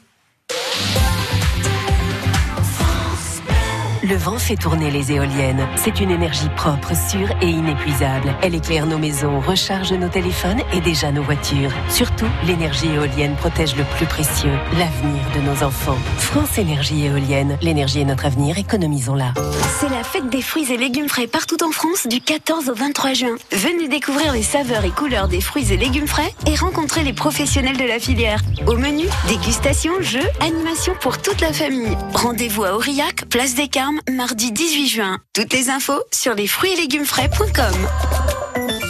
Le 4.10 4.16
vent 4.16 4.38
fait 4.38 4.56
tourner 4.56 4.90
les 4.90 5.12
éoliennes. 5.12 5.68
C'est 5.76 6.00
une 6.00 6.12
énergie 6.12 6.48
propre, 6.56 6.96
sûre 6.96 7.30
et 7.42 7.50
inépuisable. 7.50 8.34
Elle 8.42 8.56
éclaire 8.56 8.86
nos 8.86 8.98
maisons, 8.98 9.42
recharge 9.42 9.92
nos 9.92 10.08
téléphones 10.08 10.62
et 10.72 10.80
déjà 10.80 11.12
nos 11.12 11.24
voitures. 11.24 11.72
Surtout, 11.90 12.28
l'énergie 12.46 12.88
éolienne 12.88 13.36
protège 13.36 13.76
le 13.76 13.84
plus 13.98 14.06
précieux, 14.06 14.54
l'avenir 14.78 15.22
de 15.36 15.42
nos 15.42 15.62
enfants. 15.62 15.98
France 16.20 16.58
Énergie 16.58 17.04
Éolienne. 17.04 17.58
L'énergie 17.62 18.00
est 18.00 18.06
notre 18.06 18.28
avenir, 18.28 18.58
économisons-la. 18.58 19.34
C'est 19.80 19.90
la 19.90 20.04
fête 20.04 20.30
des 20.30 20.42
fruits 20.42 20.72
et 20.72 20.78
légumes 20.78 21.10
frais 21.10 21.28
partout 21.28 21.62
en 21.64 21.72
France 21.72 22.08
du 22.08 22.22
14 22.22 22.70
au 22.70 22.76
23 22.76 23.14
juin. 23.14 23.36
Venez 23.52 23.90
découvrir 23.90 24.32
les 24.32 24.42
saveurs 24.42 24.86
et 24.86 24.90
couleurs 24.90 25.28
des 25.28 25.42
fruits 25.42 25.74
et 25.74 25.78
légumes 25.78 26.08
frais 26.08 26.34
et 26.46 26.56
rencontrer 26.56 27.04
les 27.04 27.14
professionnels 27.14 27.78
de 27.78 27.84
la 27.84 28.00
filière. 28.00 28.40
Au 28.68 28.78
menu, 28.78 29.06
dégustation, 29.28 29.92
jeux, 30.00 30.28
animation 30.40 30.94
pour 31.02 31.22
toute 31.22 31.42
la 31.42 31.52
famille. 31.52 31.98
Rendez-vous 32.14 32.64
à 32.64 32.74
Aurillac, 32.74 33.26
place 33.30 33.54
des 33.54 33.68
Carmes 33.68 33.97
mardi 34.10 34.52
18 34.52 34.88
juin. 34.88 35.20
Toutes 35.34 35.54
les 35.54 35.70
infos 35.70 36.04
sur 36.14 36.34
les 36.34 36.48
fruits 36.48 36.74
et 36.74 36.76
légumes 36.76 37.06
frais.com. 37.06 37.74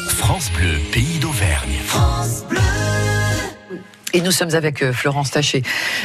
France 0.09 0.51
Bleu, 0.51 0.79
pays 0.91 1.19
d'Auvergne. 1.19 1.77
France 1.85 2.43
Bleu. 2.49 2.96
Et 4.17 4.21
nous 4.21 4.31
sommes 4.31 4.55
avec 4.55 4.81
euh, 4.81 4.93
Florence 4.93 5.29
Taché. 5.29 5.61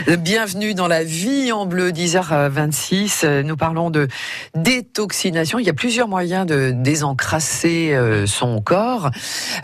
Euh, 0.06 0.16
bienvenue 0.16 0.74
dans 0.74 0.86
la 0.86 1.02
vie 1.02 1.50
en 1.50 1.64
bleu, 1.64 1.92
10h26. 1.92 3.24
Euh, 3.24 3.42
nous 3.42 3.56
parlons 3.56 3.88
de 3.88 4.06
détoxination. 4.54 5.58
Il 5.58 5.64
y 5.64 5.70
a 5.70 5.72
plusieurs 5.72 6.08
moyens 6.08 6.44
de 6.44 6.72
désencrasser 6.74 7.98
son 8.26 8.60
corps. 8.60 9.10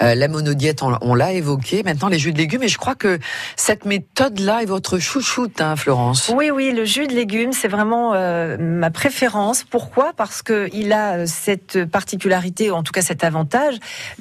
La 0.00 0.28
monodiète, 0.28 0.80
on 0.82 1.14
l'a 1.14 1.32
évoqué. 1.32 1.82
Maintenant, 1.82 2.08
les 2.08 2.18
jus 2.18 2.32
de 2.32 2.38
légumes. 2.38 2.62
Et 2.62 2.68
je 2.68 2.78
crois 2.78 2.94
que 2.94 3.18
cette 3.56 3.84
méthode-là 3.84 4.62
est 4.62 4.66
votre 4.66 4.98
chouchoute, 4.98 5.60
hein, 5.60 5.76
Florence. 5.76 6.32
Oui, 6.34 6.50
oui, 6.50 6.72
le 6.72 6.86
jus 6.86 7.06
de 7.06 7.12
légumes, 7.12 7.52
c'est 7.52 7.68
vraiment 7.68 8.12
ma 8.58 8.90
préférence. 8.90 9.64
Pourquoi? 9.64 10.12
Parce 10.16 10.40
que 10.40 10.70
il 10.72 10.94
a 10.94 11.26
cette 11.26 11.84
particularité, 11.84 12.70
ou 12.70 12.74
en 12.74 12.82
tout 12.82 12.92
cas 12.92 13.02
cet 13.02 13.24
avantage, 13.24 13.74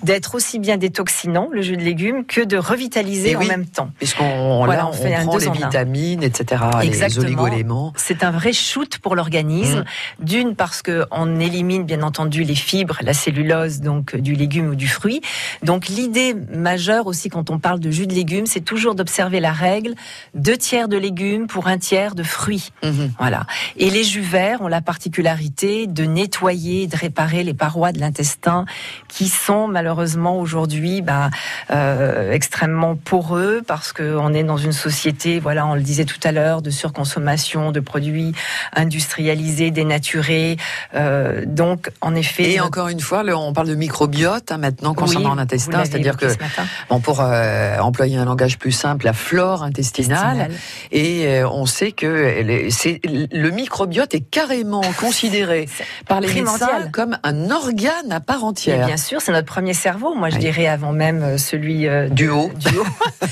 d'être 0.03 0.35
aussi 0.35 0.59
bien 0.59 0.75
détoxinant, 0.75 1.47
le 1.51 1.61
jus 1.61 1.77
de 1.77 1.83
légumes, 1.83 2.25
que 2.25 2.41
de 2.41 2.57
revitaliser 2.57 3.37
en 3.37 3.45
même 3.45 3.65
temps 3.65 3.91
puisqu'on 4.17 4.65
voilà, 4.65 4.88
on, 4.88 4.93
fait 4.93 5.15
on 5.21 5.27
prend 5.27 5.38
les 5.38 5.49
vitamines, 5.49 6.23
etc., 6.23 6.63
les 6.84 7.17
oligo-éléments. 7.19 7.93
C'est 7.95 8.23
un 8.23 8.32
vrai 8.32 8.53
shoot 8.53 8.97
pour 8.99 9.15
l'organisme. 9.15 9.80
Mm. 10.19 10.25
D'une 10.25 10.56
parce 10.56 10.82
que 10.82 11.06
on 11.12 11.39
élimine 11.39 11.84
bien 11.84 12.01
entendu 12.03 12.43
les 12.43 12.56
fibres, 12.56 12.97
la 13.01 13.13
cellulose 13.13 13.82
donc 13.82 14.15
du 14.15 14.34
légume 14.34 14.69
ou 14.69 14.75
du 14.75 14.88
fruit. 14.88 15.21
Donc 15.63 15.88
l'idée 15.88 16.34
majeure 16.34 17.08
aussi 17.08 17.30
quand 17.30 17.49
on 17.49 17.60
parle 17.60 17.80
de 17.80 17.91
jus 17.91 18.08
de 18.08 18.13
légumes, 18.13 18.45
c'est 18.45 18.62
toujours 18.62 18.95
d'observer 18.95 19.39
la 19.39 19.51
règle 19.51 19.93
deux 20.34 20.58
tiers 20.58 20.88
de 20.88 20.97
légumes 20.97 21.47
pour 21.47 21.67
un 21.67 21.77
tiers 21.77 22.15
de 22.15 22.23
fruits. 22.23 22.71
Mm-hmm. 22.84 23.12
Voilà. 23.19 23.45
Et 23.77 23.89
les 23.89 24.03
jus 24.03 24.21
verts 24.21 24.62
ont 24.62 24.67
la 24.67 24.82
particularité 24.82 25.88
de 25.88 26.06
nettoyer, 26.06 26.88
de 26.88 26.95
réparer 26.95 27.43
les 27.43 27.53
parois 27.53 27.91
de 27.91 27.99
l'intestin 27.99 28.65
qui 29.08 29.27
sont 29.27 29.67
malheureusement 29.67 30.39
aujourd'hui 30.39 31.01
bah, 31.01 31.30
euh, 31.71 32.32
extrêmement 32.32 32.95
poreux 32.95 33.62
parce 33.65 33.93
qu'on 33.97 34.33
est 34.33 34.43
dans 34.43 34.57
une 34.57 34.73
société, 34.73 35.39
voilà, 35.39 35.65
on 35.65 35.73
le 35.73 35.81
disait 35.81 36.05
tout 36.05 36.19
à 36.23 36.31
l'heure, 36.31 36.62
de 36.62 36.69
surconsommation 36.69 37.71
de 37.71 37.79
produits 37.79 38.33
industrialisés, 38.75 39.71
dénaturés. 39.71 40.57
Euh, 40.93 41.43
donc, 41.45 41.89
en 42.01 42.15
effet. 42.15 42.51
Et 42.51 42.60
encore 42.60 42.89
une 42.89 42.99
fois, 42.99 43.23
on 43.36 43.53
parle 43.53 43.67
de 43.67 43.75
microbiote 43.75 44.51
hein, 44.51 44.57
maintenant 44.57 44.93
concernant 44.93 45.36
l'intestin, 45.36 45.83
c'est-à-dire 45.86 46.17
que, 46.17 46.27
bon, 46.89 46.99
pour 46.99 47.21
euh, 47.21 47.79
employer 47.79 48.17
un 48.17 48.25
langage 48.25 48.57
plus 48.57 48.71
simple, 48.71 49.05
la 49.05 49.13
flore 49.13 49.63
intestinale, 49.63 50.49
et 50.91 51.27
euh, 51.27 51.49
on 51.49 51.65
sait 51.65 51.91
que 51.91 52.07
le 52.07 53.49
microbiote 53.49 54.13
est 54.13 54.21
carrément 54.21 54.81
considéré 54.99 55.67
par 56.07 56.21
les 56.21 56.33
médecins 56.33 56.89
comme 56.91 57.17
un 57.23 57.51
organe 57.51 58.12
à 58.12 58.19
part 58.19 58.43
entière. 58.43 58.86
bien 58.86 58.97
sûr, 58.97 59.21
c'est 59.21 59.31
notre 59.31 59.47
premier 59.47 59.73
cerveau. 59.73 60.13
Moi, 60.15 60.29
je 60.29 60.38
dirais 60.38 60.67
avant 60.67 60.93
même 60.93 61.38
celui 61.38 61.88
du 62.12 62.29
haut. 62.29 62.51
Du 62.55 62.77
haut. 62.77 62.86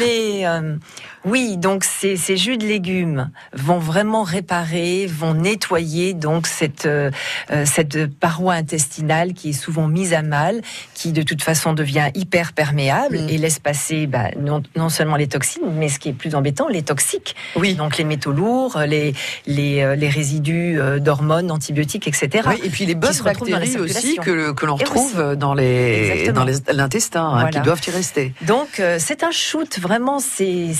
Mais 0.00 0.05
les, 0.06 0.44
euh, 0.44 0.76
oui, 1.26 1.56
donc 1.56 1.82
ces, 1.82 2.16
ces, 2.16 2.36
jus 2.36 2.56
de 2.56 2.64
légumes 2.64 3.30
vont 3.52 3.80
vraiment 3.80 4.22
réparer, 4.22 5.06
vont 5.06 5.34
nettoyer 5.34 6.14
donc 6.14 6.46
cette 6.46 6.86
euh, 6.86 7.10
euh, 7.50 7.64
cette 7.66 8.06
paroi 8.06 8.54
intestinale 8.54 9.34
qui 9.34 9.50
est 9.50 9.52
souvent 9.52 9.88
mise 9.88 10.12
à 10.12 10.22
mal, 10.22 10.62
qui 10.94 11.10
de 11.10 11.22
toute 11.22 11.42
façon 11.42 11.72
devient 11.72 12.10
hyper 12.14 12.52
perméable 12.52 13.18
mm. 13.18 13.28
et 13.28 13.38
laisse 13.38 13.58
passer 13.58 14.06
bah, 14.06 14.30
non, 14.38 14.62
non, 14.76 14.88
seulement 14.88 15.16
les 15.16 15.26
toxines, 15.26 15.68
mais 15.74 15.88
ce 15.88 15.98
qui 15.98 16.10
est 16.10 16.12
plus 16.12 16.36
embêtant, 16.36 16.68
les 16.68 16.82
toxiques. 16.82 17.34
Oui. 17.56 17.74
Donc 17.74 17.98
les 17.98 18.04
métaux 18.04 18.30
lourds, 18.30 18.78
les 18.86 19.12
les, 19.46 19.82
euh, 19.82 19.96
les 19.96 20.08
résidus 20.08 20.78
d'hormones, 21.00 21.50
antibiotiques, 21.50 22.06
etc. 22.06 22.48
Oui, 22.48 22.60
et 22.62 22.70
puis 22.70 22.86
les 22.86 22.94
bonnes 22.94 23.10
bactéries 23.24 23.78
aussi 23.78 24.14
que, 24.16 24.52
que 24.52 24.64
l'on 24.64 24.76
retrouve 24.76 25.34
dans 25.34 25.54
les 25.54 26.30
dans 26.32 26.46
l'intestin, 26.72 27.28
hein, 27.30 27.50
qui 27.50 27.60
doivent 27.60 27.82
y 27.84 27.90
rester. 27.90 28.32
Donc 28.42 28.80
c'est 28.98 29.24
un 29.24 29.32
shoot 29.32 29.80
vraiment, 29.80 30.20
c'est 30.20 30.72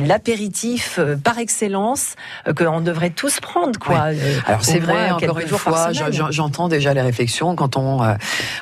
l'apéritif 0.00 0.96
euh, 0.98 1.16
par 1.16 1.38
excellence 1.38 2.14
euh, 2.46 2.52
qu'on 2.52 2.80
devrait 2.80 3.10
tous 3.10 3.40
prendre, 3.40 3.78
quoi. 3.78 4.12
Euh, 4.12 4.38
Alors 4.46 4.64
c'est 4.64 4.78
vrai, 4.78 5.10
encore 5.10 5.38
une 5.38 5.48
fois, 5.48 5.90
j'entends 6.30 6.68
déjà 6.68 6.94
les 6.94 7.02
réflexions 7.02 7.54
quand 7.56 7.76
on 7.76 8.00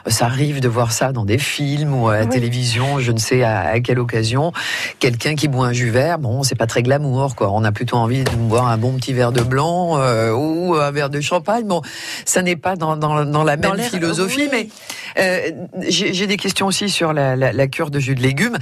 ça 0.07 0.27
arrive 0.27 0.61
de 0.61 0.69
voir 0.69 0.93
ça 0.93 1.13
dans 1.13 1.25
des 1.25 1.39
films 1.39 1.95
ou 1.95 2.09
à 2.09 2.19
la 2.19 2.27
télévision, 2.27 2.99
je 2.99 3.13
ne 3.13 3.19
sais 3.19 3.43
à, 3.43 3.81
quelle 3.81 3.99
occasion, 3.99 4.53
quelqu'un 4.99 5.35
qui 5.35 5.49
boit 5.49 5.67
un 5.67 5.73
jus 5.73 5.91
vert, 5.91 6.19
bon, 6.19 6.43
c'est 6.43 6.55
pas 6.55 6.67
très 6.67 6.83
glamour, 6.83 7.35
quoi. 7.35 7.51
On 7.53 7.65
a 7.65 7.73
plutôt 7.73 7.97
envie 7.97 8.25
de 8.25 8.31
boire 8.31 8.69
un 8.69 8.79
bon 8.79 8.93
petit 8.93 9.13
verre 9.13 9.33
de 9.33 9.43
blanc 9.43 9.99
ou 10.35 10.75
un 10.75 10.91
verre 10.91 11.11
de 11.11 11.21
champagne. 11.21 11.65
Bon, 11.65 11.83
ça 12.25 12.43
n'est 12.43 12.57
pas 12.57 12.77
dans, 12.77 12.97
dans, 12.97 13.25
dans 13.25 13.45
la 13.45 13.57
même 13.57 13.79
philosophie, 13.79 14.49
mais 14.51 14.69
j'ai 15.89 16.27
des 16.27 16.37
questions 16.37 16.67
aussi 16.67 16.89
sur 16.89 17.13
la, 17.13 17.37
la, 17.37 17.53
la, 17.53 17.67
cure 17.67 17.91
de 17.91 17.99
jus 17.99 18.15
de 18.15 18.23
légumes. 18.23 18.59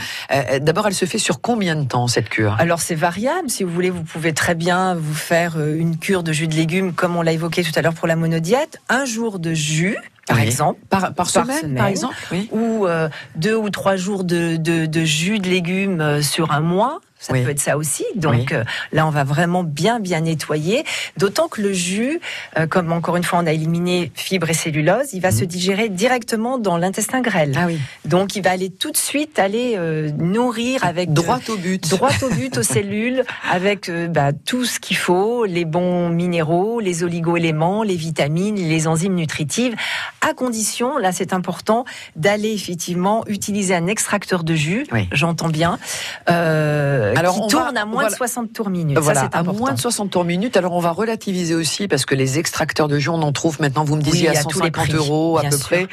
D'abord, 0.60 0.86
elle 0.86 0.94
se 0.94 1.04
fait 1.04 1.18
sur 1.18 1.40
combien 1.40 1.76
de 1.76 1.84
temps 1.84 2.08
cette 2.08 2.28
cure? 2.28 2.56
Alors 2.58 2.80
c'est 2.80 2.94
variable. 2.94 3.48
Si 3.48 3.62
vous 3.62 3.72
voulez, 3.72 3.90
vous 3.90 4.02
pouvez 4.02 4.34
très 4.34 4.54
bien 4.54 4.94
vous 4.94 5.14
faire 5.14 5.56
euh, 5.56 5.74
une 5.76 5.96
cure 5.96 6.22
de 6.22 6.32
jus 6.32 6.48
de 6.48 6.54
légumes, 6.54 6.92
comme 6.92 7.16
on 7.16 7.22
l'a 7.22 7.32
évoqué 7.32 7.62
tout 7.62 7.72
à 7.76 7.82
l'heure 7.82 7.94
pour 7.94 8.08
la 8.08 8.16
monodiète. 8.16 8.80
Un 8.88 9.04
jour 9.04 9.38
de 9.38 9.54
jus, 9.54 9.96
par 10.26 10.40
exemple, 10.40 10.80
par, 10.90 11.14
par, 11.14 11.30
semaine, 11.30 11.74
par 11.76 11.86
exemple, 11.86 12.16
ou 12.50 12.86
euh, 12.86 13.08
deux 13.36 13.56
ou 13.56 13.70
trois 13.70 13.96
jours 13.96 14.24
de, 14.24 14.56
de, 14.56 14.86
de, 14.86 15.04
jus 15.04 15.38
de 15.38 15.48
légumes 15.48 16.00
euh, 16.00 16.20
sur 16.20 16.50
un 16.50 16.60
mois. 16.60 17.00
Ça 17.18 17.32
peut 17.32 17.50
être 17.50 17.60
ça 17.60 17.76
aussi. 17.76 18.04
Donc 18.14 18.52
euh, 18.52 18.64
là, 18.92 19.06
on 19.06 19.10
va 19.10 19.24
vraiment 19.24 19.64
bien 19.64 19.98
bien 19.98 20.20
nettoyer. 20.20 20.84
D'autant 21.16 21.48
que 21.48 21.60
le 21.60 21.72
jus, 21.72 22.20
euh, 22.56 22.66
comme 22.66 22.92
encore 22.92 23.16
une 23.16 23.24
fois 23.24 23.40
on 23.42 23.46
a 23.46 23.52
éliminé 23.52 24.12
fibres 24.14 24.48
et 24.50 24.54
cellulose, 24.54 25.12
il 25.12 25.20
va 25.20 25.30
se 25.30 25.42
mhm. 25.42 25.46
digérer 25.46 25.88
directement 25.88 26.58
dans 26.58 26.76
l'intestin 26.76 27.20
grêle. 27.20 27.54
Ah 27.56 27.66
oui. 27.66 27.80
Donc 28.04 28.36
il 28.36 28.42
va 28.42 28.50
aller 28.50 28.70
tout 28.70 28.92
de 28.92 28.96
suite 28.96 29.38
aller 29.38 29.74
euh, 29.76 30.10
nourrir 30.12 30.84
avec 30.84 31.12
droit 31.12 31.40
au 31.48 31.56
but, 31.56 31.88
droit 31.90 32.12
au 32.22 32.28
but 32.28 32.56
aux 32.58 32.62
cellules, 32.62 33.24
avec 33.50 33.90
bah, 33.90 34.32
tout 34.32 34.64
ce 34.64 34.78
qu'il 34.78 34.96
faut, 34.96 35.44
les 35.44 35.64
bons 35.64 36.08
minéraux, 36.10 36.80
les 36.80 37.02
oligo-éléments, 37.02 37.82
les 37.82 37.96
vitamines, 37.96 38.56
les 38.56 38.86
enzymes 38.86 39.14
nutritives, 39.14 39.74
à 40.20 40.34
condition, 40.34 40.98
là 40.98 41.12
c'est 41.12 41.32
important, 41.32 41.84
d'aller 42.16 42.52
effectivement 42.52 43.24
utiliser 43.26 43.74
un 43.74 43.86
extracteur 43.86 44.44
de 44.44 44.54
jus. 44.54 44.86
J'entends 45.12 45.48
bien. 45.48 45.78
Euh, 46.30 47.07
euh, 47.07 47.07
Alors, 47.16 47.34
qui 47.34 47.40
on 47.42 47.46
tourne 47.48 47.76
à 47.76 47.84
moins 47.84 48.08
de 48.08 48.14
60 48.14 48.52
tours 48.52 48.70
minutes. 48.70 48.98
Voilà, 48.98 49.28
à 49.32 49.42
moins 49.42 49.72
de 49.72 49.80
60 49.80 50.10
tours 50.10 50.24
minutes. 50.24 50.56
Alors 50.56 50.72
on 50.72 50.80
va 50.80 50.90
relativiser 50.90 51.54
aussi 51.54 51.88
parce 51.88 52.04
que 52.04 52.14
les 52.14 52.38
extracteurs 52.38 52.88
de 52.88 52.98
jus, 52.98 53.10
on 53.10 53.22
en 53.22 53.32
trouve 53.32 53.60
maintenant, 53.60 53.84
vous 53.84 53.96
me 53.96 54.02
disiez, 54.02 54.28
à 54.28 54.34
150 54.34 54.94
euros 54.94 55.38
à 55.38 55.42
peu 55.42 55.58
près. 55.58 55.86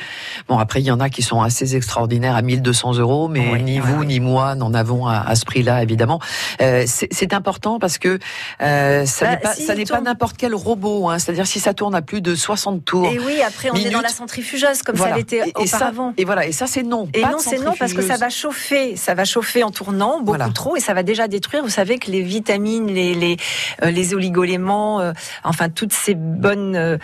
Bon, 0.48 0.58
après, 0.58 0.82
il 0.82 0.86
y 0.86 0.92
en 0.92 1.00
a 1.00 1.10
qui 1.10 1.22
sont 1.22 1.42
assez 1.42 1.76
extraordinaires 1.76 2.36
à 2.36 2.42
1200 2.42 2.96
euros, 2.96 3.28
mais 3.28 3.62
ni 3.62 3.80
vous 3.80 4.04
ni 4.06 4.20
moi 4.20 4.56
n'en 4.56 4.74
avons 4.74 5.08
à, 5.08 5.36
ce 5.36 5.46
prix-là, 5.46 5.84
évidemment. 5.84 6.20
Euh, 6.62 6.86
c'est 6.88 7.34
important 7.34 7.80
parce 7.80 7.98
que 7.98 8.20
euh, 8.62 9.06
ça 9.06 9.36
bah, 9.38 9.76
n'est 9.76 9.86
pas, 9.86 10.02
n'importe 10.02 10.38
quel 10.38 10.56
robot. 10.56 11.10
Hein. 11.10 11.20
C'est-à-dire 11.20 11.48
si 11.48 11.60
ça 11.60 11.74
tourne 11.74 11.96
à 11.96 12.02
plus 12.02 12.22
de 12.22 12.36
60 12.36 12.86
tours. 12.86 13.08
Et 13.08 13.20
oui, 13.20 13.42
après 13.46 13.70
on 13.72 13.76
est 13.76 13.90
dans 13.90 14.02
la 14.02 14.10
centrifugeuse 14.10 14.82
comme 14.84 14.96
ça 14.96 15.16
l'était 15.16 15.52
auparavant. 15.56 16.14
et 16.18 16.26
voilà, 16.26 16.46
et 16.46 16.52
ça 16.52 16.68
c'est 16.68 16.84
non. 16.84 17.08
Et 17.14 17.22
non, 17.22 17.38
c'est 17.40 17.60
non 17.60 17.74
parce 17.78 17.94
que 17.94 18.02
ça 18.02 18.18
va 18.18 18.30
chauffer, 18.30 18.96
ça 18.96 19.14
va 19.14 19.26
chauffer 19.26 19.64
en 19.64 19.72
tournant 19.72 20.22
beaucoup 20.22 20.52
trop 20.52 20.76
et 20.76 20.80
ça 20.80 20.94
va 20.94 21.04
déjà 21.06 21.28
détruire. 21.28 21.64
Vous 21.64 21.70
savez 21.70 21.98
que 21.98 22.12
les 22.12 22.22
vitamines, 22.22 22.88
les 22.88 23.06
les, 23.14 23.38
euh, 23.84 23.92
les 23.92 24.14
oligoéléments, 24.14 25.02
euh, 25.02 25.14
enfin 25.44 25.70
toutes 25.70 25.94
ces 25.94 26.16
bonnes 26.16 26.76
euh, 26.76 26.98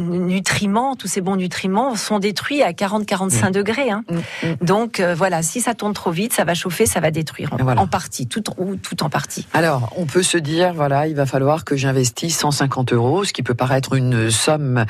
nutriments, 0.00 0.96
tous 0.96 1.08
ces 1.08 1.20
bons 1.20 1.36
nutriments 1.36 1.96
sont 1.96 2.18
détruits 2.18 2.62
à 2.62 2.72
40-45 2.72 3.48
mm. 3.48 3.50
degrés. 3.50 3.90
Hein. 3.90 4.04
Mm, 4.08 4.16
mm. 4.16 4.56
Donc 4.62 5.00
voilà, 5.16 5.42
si 5.42 5.60
ça 5.60 5.74
tourne 5.74 5.92
trop 5.92 6.10
vite, 6.10 6.32
ça 6.32 6.44
va 6.44 6.54
chauffer, 6.54 6.86
ça 6.86 7.00
va 7.00 7.10
détruire 7.10 7.50
en, 7.52 7.86
partie, 7.86 8.26
tout 8.26 8.42
ou 8.58 8.76
tout 8.76 9.02
en 9.02 9.10
partie. 9.10 9.46
Alors 9.52 9.92
on 9.96 10.06
peut 10.06 10.22
se 10.22 10.38
dire 10.38 10.72
voilà, 10.74 11.06
il 11.06 11.14
va 11.14 11.26
falloir 11.26 11.64
que 11.64 11.76
j'investisse 11.76 12.38
150 12.38 12.92
euros, 12.92 13.24
ce 13.24 13.32
qui 13.32 13.42
peut 13.42 13.54
paraître 13.54 13.94
une 13.94 14.30
somme 14.30 14.84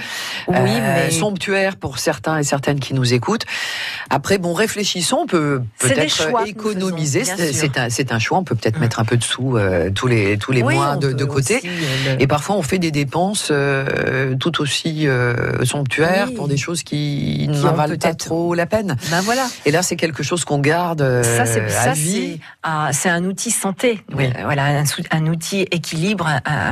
somptuaire 1.10 1.76
pour 1.76 1.98
certains 1.98 2.38
et 2.38 2.42
certaines 2.44 2.80
qui 2.80 2.94
nous 2.94 3.14
écoutent. 3.14 3.44
Après 4.10 4.38
bon, 4.38 4.52
réfléchissons, 4.52 5.20
on 5.22 5.26
peut 5.26 5.62
peut-être 5.78 6.46
économiser. 6.46 7.24
C'est 7.24 7.78
un, 7.78 8.16
un 8.16 8.18
choix. 8.22 8.38
On 8.38 8.44
peut 8.44 8.54
peut-être 8.54 8.80
mettre 8.80 9.00
un 9.00 9.04
peu 9.04 9.16
de 9.16 9.24
sous 9.24 9.56
euh, 9.56 9.90
tous 9.90 10.06
les 10.06 10.38
tous 10.38 10.52
les 10.52 10.62
mois 10.62 10.96
de, 10.96 11.24
côté. 11.24 11.60
Euh, 11.64 12.16
Et 12.18 12.26
parfois, 12.26 12.56
on 12.56 12.62
fait 12.62 12.78
des 12.78 12.90
dépenses 12.90 13.48
euh, 13.50 14.34
tout 14.36 14.60
aussi 14.60 15.06
somptuaires 15.64 16.32
pour 16.34 16.48
des 16.48 16.56
choses 16.56 16.82
qui, 16.82 17.46
ne 17.48 17.58
valent 17.58 17.96
pas 17.96 18.14
trop 18.14 18.54
la 18.54 18.66
peine. 18.66 18.96
Ben 19.10 19.20
voilà. 19.20 19.46
Et 19.66 19.70
là, 19.70 19.82
c'est 19.82 19.96
quelque 19.96 20.22
chose 20.22 20.44
qu'on 20.44 20.58
garde 20.58 21.22
ça, 21.22 21.46
c'est, 21.46 21.62
à 21.76 21.92
vie. 21.92 22.40
C'est 22.92 23.08
un 23.08 23.24
outil 23.24 23.50
santé. 23.50 24.00
Voilà, 24.10 24.64
un, 24.64 24.84
un, 25.10 25.26
outil 25.26 25.62
équilibre, 25.70 26.28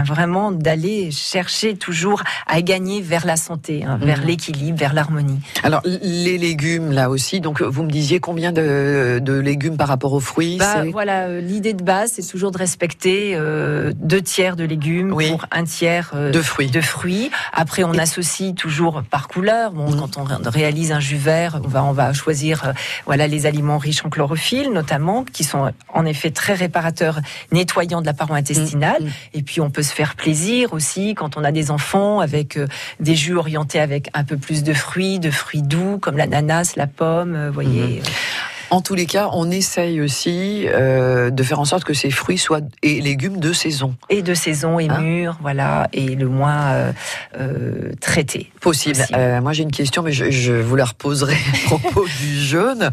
vraiment 0.07 0.53
d'aller 0.53 1.11
chercher 1.11 1.77
toujours 1.77 2.23
à 2.47 2.63
gagner 2.63 3.01
vers 3.01 3.27
la 3.27 3.37
santé, 3.37 3.85
hein, 3.85 3.99
vers 4.01 4.21
mhm. 4.21 4.27
l'équilibre, 4.27 4.79
vers 4.79 4.95
l'harmonie. 4.95 5.41
Alors 5.63 5.83
les 5.85 6.39
légumes, 6.39 6.93
là 6.93 7.11
aussi. 7.11 7.41
Donc 7.41 7.63
vous 7.63 7.83
me 7.83 7.91
disiez 7.91 8.21
combien 8.21 8.53
de, 8.53 9.21
de 9.23 9.33
légumes 9.39 9.77
par 9.77 9.89
rapport 9.89 10.13
aux 10.13 10.21
fruits 10.21 10.57
bah, 10.59 10.85
Voilà, 10.93 11.25
euh, 11.25 11.40
l'idée 11.41 11.75
de 11.75 11.83
base, 11.83 12.13
c'est 12.15 12.27
toujours 12.27 12.51
de 12.51 12.59
respecter 12.59 13.33
euh, 13.35 13.93
deux 13.97 14.23
tiers 14.23 14.57
de 14.57 14.65
légumes 14.65 15.11
pour 15.11 15.47
un 15.51 15.65
tiers 15.65 16.13
euh, 16.15 16.31
de 16.31 16.41
fruits. 16.41 16.71
De 16.71 16.81
fruits. 16.81 17.31
Après, 17.53 17.85
on 17.85 17.93
associe 17.95 18.55
toujours 18.55 19.03
par 19.11 19.29
couleur. 19.29 19.73
Bon, 19.73 19.91
mm. 19.91 19.99
quand 19.99 20.19
on 20.19 20.25
réalise 20.51 20.93
un 20.93 21.01
jus 21.01 21.17
vert, 21.17 21.61
on 21.65 21.69
va 21.69 21.85
on 21.85 21.93
va 21.93 22.13
choisir 22.13 22.73
voilà 23.07 23.27
les 23.27 23.47
aliments 23.47 23.79
riches 23.79 24.05
en 24.05 24.11
chlorophylle, 24.11 24.73
notamment, 24.73 25.25
qui 25.25 25.45
sont 25.45 25.73
en 25.93 26.07
effet 26.07 26.31
très 26.31 26.55
réparateurs, 26.55 27.21
nettoyants 27.53 28.01
de 28.01 28.07
la 28.07 28.15
paroi 28.15 28.37
intestinale. 28.37 29.03
Mm. 29.03 29.07
Mm. 29.07 29.11
Et 29.35 29.43
puis, 29.43 29.61
on 29.61 29.71
peut 29.71 29.83
se 29.83 29.93
faire 29.93 30.15
plaisir 30.15 30.73
aussi 30.73 31.15
quand 31.15 31.37
on 31.37 31.45
a 31.45 31.53
des 31.53 31.71
enfants 31.71 32.21
avec 32.21 32.59
des 33.01 33.15
jus 33.15 33.37
orientés 33.37 33.81
avec 33.81 34.11
un 34.15 34.25
peu 34.25 34.37
plus 34.37 34.63
de 34.63 34.73
fruits, 34.73 35.19
de 35.19 35.31
fruits 35.31 35.63
doux 35.63 35.99
comme 35.99 36.17
l'ananas, 36.17 36.75
la 36.77 36.87
pomme. 36.87 37.49
Vous 37.49 37.55
voyez. 37.55 38.01
Mm-hmm. 38.01 38.51
En 38.71 38.81
tous 38.81 38.95
les 38.95 39.07
cas, 39.07 39.31
on 39.33 39.51
essaye 39.51 40.01
aussi 40.01 40.67
euh, 40.69 41.31
de 41.31 41.43
faire 41.43 41.59
en 41.59 41.65
sorte 41.65 41.83
que 41.83 41.93
ces 41.93 42.11
fruits 42.13 42.39
soient 42.39 42.61
et 42.83 43.01
légumes 43.01 43.39
de 43.39 43.53
saison. 43.53 43.97
Et 44.09 44.23
de 44.23 44.33
saison 44.33 44.79
et 44.79 44.89
hein 44.89 45.01
mûrs, 45.01 45.39
voilà, 45.41 45.89
et 45.93 46.15
le 46.15 46.29
moins 46.29 46.71
euh, 46.71 46.93
euh 47.39 47.91
traités. 48.01 48.53
Possible. 48.61 49.05
Euh, 49.15 49.41
moi, 49.41 49.53
j'ai 49.53 49.65
une 49.65 49.73
question, 49.73 50.03
mais 50.03 50.13
je, 50.13 50.31
je, 50.31 50.53
vous 50.53 50.77
la 50.77 50.85
reposerai 50.85 51.35
à 51.35 51.59
propos 51.67 52.07
du 52.07 52.41
jeûne, 52.41 52.91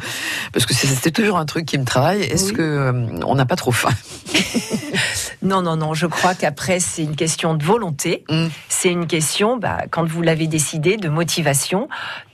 parce 0.51 0.65
que 0.65 0.73
c'était 0.73 1.11
toujours 1.11 1.37
un 1.37 1.45
truc 1.45 1.65
qui 1.65 1.77
me 1.77 1.85
travaille. 1.85 2.23
Est-ce 2.23 2.53
que 2.53 2.61
euh, 2.61 2.91
on 3.25 3.35
n'a 3.35 3.45
pas 3.45 3.55
trop 3.55 3.71
faim? 3.71 3.93
Non, 5.43 5.61
non, 5.61 5.77
non. 5.77 5.93
Je 5.93 6.07
crois 6.07 6.33
qu'après, 6.33 6.79
c'est 6.79 7.03
une 7.03 7.15
question 7.15 7.53
de 7.53 7.63
volonté. 7.63 8.23
Mm. 8.29 8.47
C'est 8.69 8.89
une 8.89 9.07
question, 9.07 9.57
bah, 9.57 9.83
quand 9.89 10.05
vous 10.05 10.21
l'avez 10.21 10.47
décidé, 10.47 10.97
de 10.97 11.09
motivation 11.09 11.87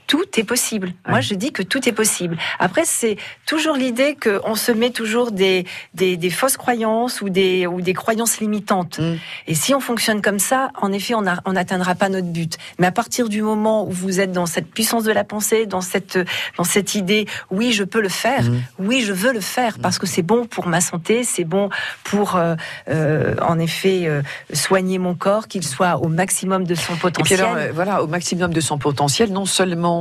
tout 0.06 0.24
est 0.36 0.44
possible. 0.44 0.92
Moi, 1.08 1.20
je 1.20 1.34
dis 1.34 1.52
que 1.52 1.62
tout 1.62 1.88
est 1.88 1.92
possible. 1.92 2.36
Après, 2.58 2.84
c'est 2.84 3.16
toujours 3.46 3.76
l'idée 3.76 4.16
qu'on 4.20 4.54
se 4.54 4.72
met 4.72 4.90
toujours 4.90 5.32
des, 5.32 5.64
des, 5.94 6.16
des, 6.16 6.30
fausses 6.30 6.56
croyances 6.56 7.20
ou 7.20 7.30
des, 7.30 7.66
ou 7.66 7.80
des 7.80 7.94
croyances 7.94 8.38
limitantes. 8.40 8.98
Mm. 8.98 9.14
Et 9.46 9.54
si 9.54 9.74
on 9.74 9.80
fonctionne 9.80 10.20
comme 10.20 10.38
ça, 10.38 10.70
en 10.80 10.92
effet, 10.92 11.14
on 11.14 11.52
n'atteindra 11.52 11.94
pas 11.94 12.08
notre 12.08 12.26
but. 12.26 12.58
Mais 12.78 12.86
à 12.86 12.92
partir 12.92 13.28
du 13.28 13.42
moment 13.42 13.86
où 13.86 13.90
vous 13.90 14.20
êtes 14.20 14.32
dans 14.32 14.46
cette 14.46 14.70
puissance 14.70 15.04
de 15.04 15.12
la 15.12 15.24
pensée, 15.24 15.66
dans 15.66 15.80
cette, 15.80 16.18
dans 16.56 16.64
cette 16.64 16.94
idée, 16.94 17.26
oui, 17.50 17.72
je 17.72 17.84
peux 17.84 18.00
le 18.00 18.08
faire, 18.08 18.42
mm. 18.42 18.62
oui, 18.78 19.02
je 19.02 19.12
veux 19.12 19.32
le 19.32 19.40
faire, 19.40 19.78
parce 19.78 19.98
que 19.98 20.06
c'est 20.06 20.22
bon 20.22 20.46
pour 20.46 20.66
ma 20.66 20.80
santé, 20.80 21.24
c'est 21.24 21.44
bon 21.44 21.70
pour, 22.02 22.36
euh, 22.36 22.56
euh, 22.88 23.34
en 23.40 23.58
effet, 23.58 24.02
euh, 24.04 24.22
soigner 24.52 24.98
mon 24.98 25.14
corps, 25.14 25.48
qu'il 25.48 25.64
soit 25.64 25.96
au 25.96 26.08
maximum 26.08 26.64
de 26.64 26.74
son 26.74 26.96
potentiel. 26.96 27.40
Et 27.40 27.42
puis 27.42 27.52
alors, 27.52 27.74
voilà, 27.74 28.02
au 28.02 28.06
maximum 28.06 28.52
de 28.52 28.60
son 28.60 28.78
potentiel, 28.78 29.32
non 29.32 29.46
seulement 29.46 29.93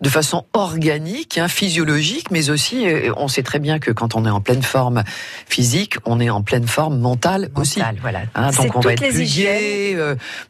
de 0.00 0.08
façon 0.08 0.44
organique, 0.52 1.38
hein, 1.38 1.48
physiologique, 1.48 2.30
mais 2.30 2.50
aussi, 2.50 2.86
on 3.16 3.28
sait 3.28 3.42
très 3.42 3.58
bien 3.58 3.78
que 3.78 3.90
quand 3.90 4.14
on 4.14 4.24
est 4.26 4.30
en 4.30 4.40
pleine 4.40 4.62
forme 4.62 5.02
physique, 5.48 5.96
on 6.04 6.20
est 6.20 6.30
en 6.30 6.42
pleine 6.42 6.66
forme 6.66 6.98
mentale, 6.98 7.50
aussi. 7.56 7.80
Voilà. 8.00 8.20
Hein, 8.34 8.50
donc 8.50 8.76
on 8.76 8.80
va 8.80 8.92
être 8.92 9.08
plus 9.08 9.36
gai, 9.36 9.96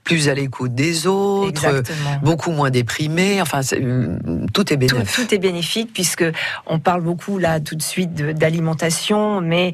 plus 0.05 0.29
à 0.29 0.35
l'écoute 0.35 0.75
des 0.75 1.07
autres, 1.07 1.83
beaucoup 2.23 2.51
moins 2.51 2.71
déprimé. 2.71 3.41
Enfin, 3.41 3.61
tout 4.53 4.73
est 4.73 4.77
bénéfique. 4.77 5.15
Tout, 5.15 5.35
est 5.35 5.39
bénéfique 5.39 5.93
puisque 5.93 6.25
on 6.67 6.79
parle 6.79 7.03
beaucoup 7.03 7.39
là 7.39 7.61
tout 7.61 7.77
de 7.77 7.83
suite 7.83 8.15
d'alimentation, 8.15 9.41
mais 9.41 9.73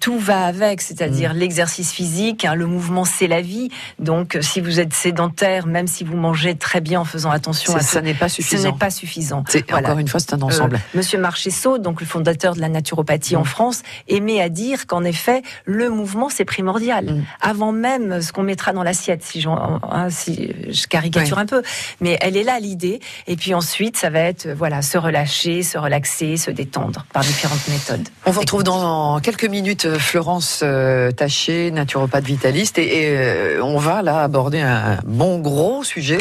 tout 0.00 0.18
va 0.18 0.44
avec, 0.44 0.80
c'est-à-dire 0.80 1.34
mm. 1.34 1.38
l'exercice 1.38 1.92
physique, 1.92 2.44
hein, 2.44 2.54
le 2.54 2.66
mouvement, 2.66 3.04
c'est 3.04 3.26
la 3.26 3.40
vie. 3.40 3.70
Donc, 3.98 4.38
si 4.40 4.60
vous 4.60 4.80
êtes 4.80 4.92
sédentaire, 4.92 5.66
même 5.66 5.86
si 5.86 6.04
vous 6.04 6.16
mangez 6.16 6.54
très 6.54 6.80
bien 6.80 7.00
en 7.00 7.04
faisant 7.04 7.30
attention 7.30 7.74
à 7.74 7.80
ça, 7.80 8.00
n'est 8.00 8.14
pas 8.22 8.28
suffisant. 8.28 8.62
Ce 8.62 8.68
n'est 8.68 8.78
pas 8.78 8.90
suffisant. 8.90 9.44
Encore 9.72 9.98
une 9.98 10.08
fois, 10.08 10.20
c'est 10.20 10.34
un 10.34 10.42
ensemble. 10.42 10.76
Euh, 10.76 10.96
Monsieur 10.96 11.18
Marchesso, 11.18 11.78
donc 11.78 12.00
le 12.00 12.06
fondateur 12.06 12.54
de 12.54 12.60
la 12.60 12.68
naturopathie 12.68 13.36
en 13.36 13.42
mm. 13.42 13.46
France, 13.46 13.82
aimait 14.08 14.40
à 14.40 14.48
dire 14.48 14.86
qu'en 14.86 15.04
effet, 15.04 15.42
le 15.64 15.90
mouvement 15.90 16.28
c'est 16.28 16.44
primordial. 16.44 17.04
Mm. 17.06 17.24
Avant 17.40 17.72
même 17.72 18.22
ce 18.22 18.32
qu'on 18.32 18.42
mettra 18.42 18.72
dans 18.72 18.82
l'assiette, 18.82 19.22
si, 19.22 19.44
hein, 19.46 20.08
si, 20.10 20.52
je 20.70 20.86
caricature 20.86 21.38
un 21.38 21.46
peu, 21.46 21.62
mais 22.00 22.18
elle 22.20 22.36
est 22.36 22.44
là 22.44 22.60
l'idée. 22.60 23.00
Et 23.26 23.36
puis 23.36 23.54
ensuite, 23.54 23.96
ça 23.96 24.10
va 24.10 24.20
être 24.20 24.48
voilà 24.48 24.82
se 24.82 24.98
relâcher, 24.98 25.62
se 25.62 25.78
relaxer, 25.78 26.36
se 26.36 26.50
détendre 26.50 27.06
par 27.12 27.22
différentes 27.22 27.66
méthodes. 27.68 28.08
On 28.26 28.30
vous 28.30 28.40
retrouve 28.40 28.62
dans 28.62 29.20
quelques 29.20 29.44
minutes 29.44 29.98
Florence 29.98 30.60
euh, 30.62 31.10
Taché, 31.10 31.70
naturopathe 31.70 32.24
vitaliste, 32.24 32.78
et, 32.78 33.16
euh, 33.16 33.62
on 33.62 33.78
va 33.78 34.02
là 34.02 34.22
aborder 34.22 34.60
un 34.60 34.98
bon 35.04 35.38
gros 35.38 35.84
sujet 35.84 36.18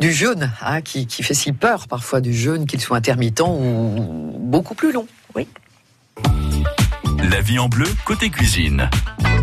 du 0.00 0.12
jeûne, 0.12 0.50
hein, 0.62 0.80
qui, 0.80 1.06
qui, 1.06 1.22
fait 1.22 1.33
si 1.34 1.52
peur 1.52 1.88
parfois 1.88 2.20
du 2.20 2.34
jeûne, 2.34 2.66
qu'il 2.66 2.80
soit 2.80 2.96
intermittent 2.96 3.40
ou 3.40 4.36
beaucoup 4.38 4.74
plus 4.74 4.92
long. 4.92 5.06
Oui. 5.34 5.48
La 7.30 7.40
vie 7.40 7.58
en 7.58 7.68
bleu, 7.68 7.86
côté 8.04 8.30
cuisine, 8.30 8.88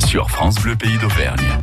sur 0.06 0.30
France 0.30 0.56
Bleu 0.56 0.75
Pays 0.75 0.97
d'Auvergne. 0.97 1.60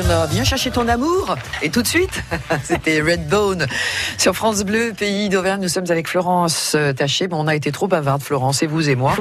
Viens 0.00 0.42
chercher 0.42 0.72
ton 0.72 0.88
amour. 0.88 1.36
Et 1.62 1.70
tout 1.70 1.80
de 1.80 1.86
suite, 1.86 2.24
c'était 2.64 3.00
Redbone 3.00 3.66
sur 4.18 4.34
France 4.34 4.64
Bleu, 4.64 4.92
pays 4.92 5.28
d'Auvergne. 5.28 5.60
Nous 5.62 5.68
sommes 5.68 5.88
avec 5.88 6.08
Florence 6.08 6.72
euh, 6.74 6.92
Taché. 6.92 7.28
Bon, 7.28 7.44
on 7.44 7.46
a 7.46 7.54
été 7.54 7.70
trop 7.70 7.86
bavarde, 7.86 8.20
Florence, 8.20 8.64
et 8.64 8.66
vous 8.66 8.90
et 8.90 8.96
moi. 8.96 9.14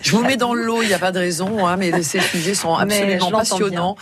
Je 0.00 0.12
vous 0.12 0.22
mets 0.22 0.36
dans 0.36 0.54
l'eau, 0.54 0.82
il 0.82 0.88
n'y 0.88 0.94
a 0.94 1.00
pas 1.00 1.10
de 1.10 1.18
raison, 1.18 1.66
hein, 1.66 1.76
mais 1.76 2.02
ces 2.04 2.20
sujets 2.20 2.54
sont 2.54 2.74
absolument 2.74 3.32
passionnants. 3.32 3.96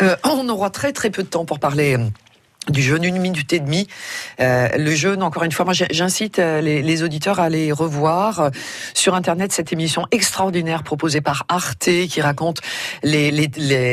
Euh, 0.00 0.16
on 0.24 0.48
aura 0.48 0.70
très 0.70 0.92
très 0.92 1.10
peu 1.10 1.22
de 1.22 1.28
temps 1.28 1.44
pour 1.44 1.58
parler 1.58 1.98
du 2.70 2.82
jeûne, 2.82 3.04
une 3.04 3.18
minute 3.18 3.52
et 3.52 3.60
demie. 3.60 3.88
Euh, 4.40 4.68
le 4.76 4.90
jeûne, 4.94 5.22
encore 5.22 5.44
une 5.44 5.52
fois, 5.52 5.64
moi 5.64 5.74
j'incite 5.74 6.38
euh, 6.38 6.60
les, 6.60 7.02
auditeurs 7.02 7.38
à 7.40 7.44
aller 7.44 7.70
revoir 7.70 8.40
euh, 8.40 8.50
sur 8.94 9.14
Internet 9.14 9.52
cette 9.52 9.72
émission 9.72 10.06
extraordinaire 10.10 10.82
proposée 10.82 11.20
par 11.20 11.44
Arte 11.48 11.88
qui 12.08 12.20
raconte 12.20 12.60
les, 13.02 13.30
les, 13.30 13.48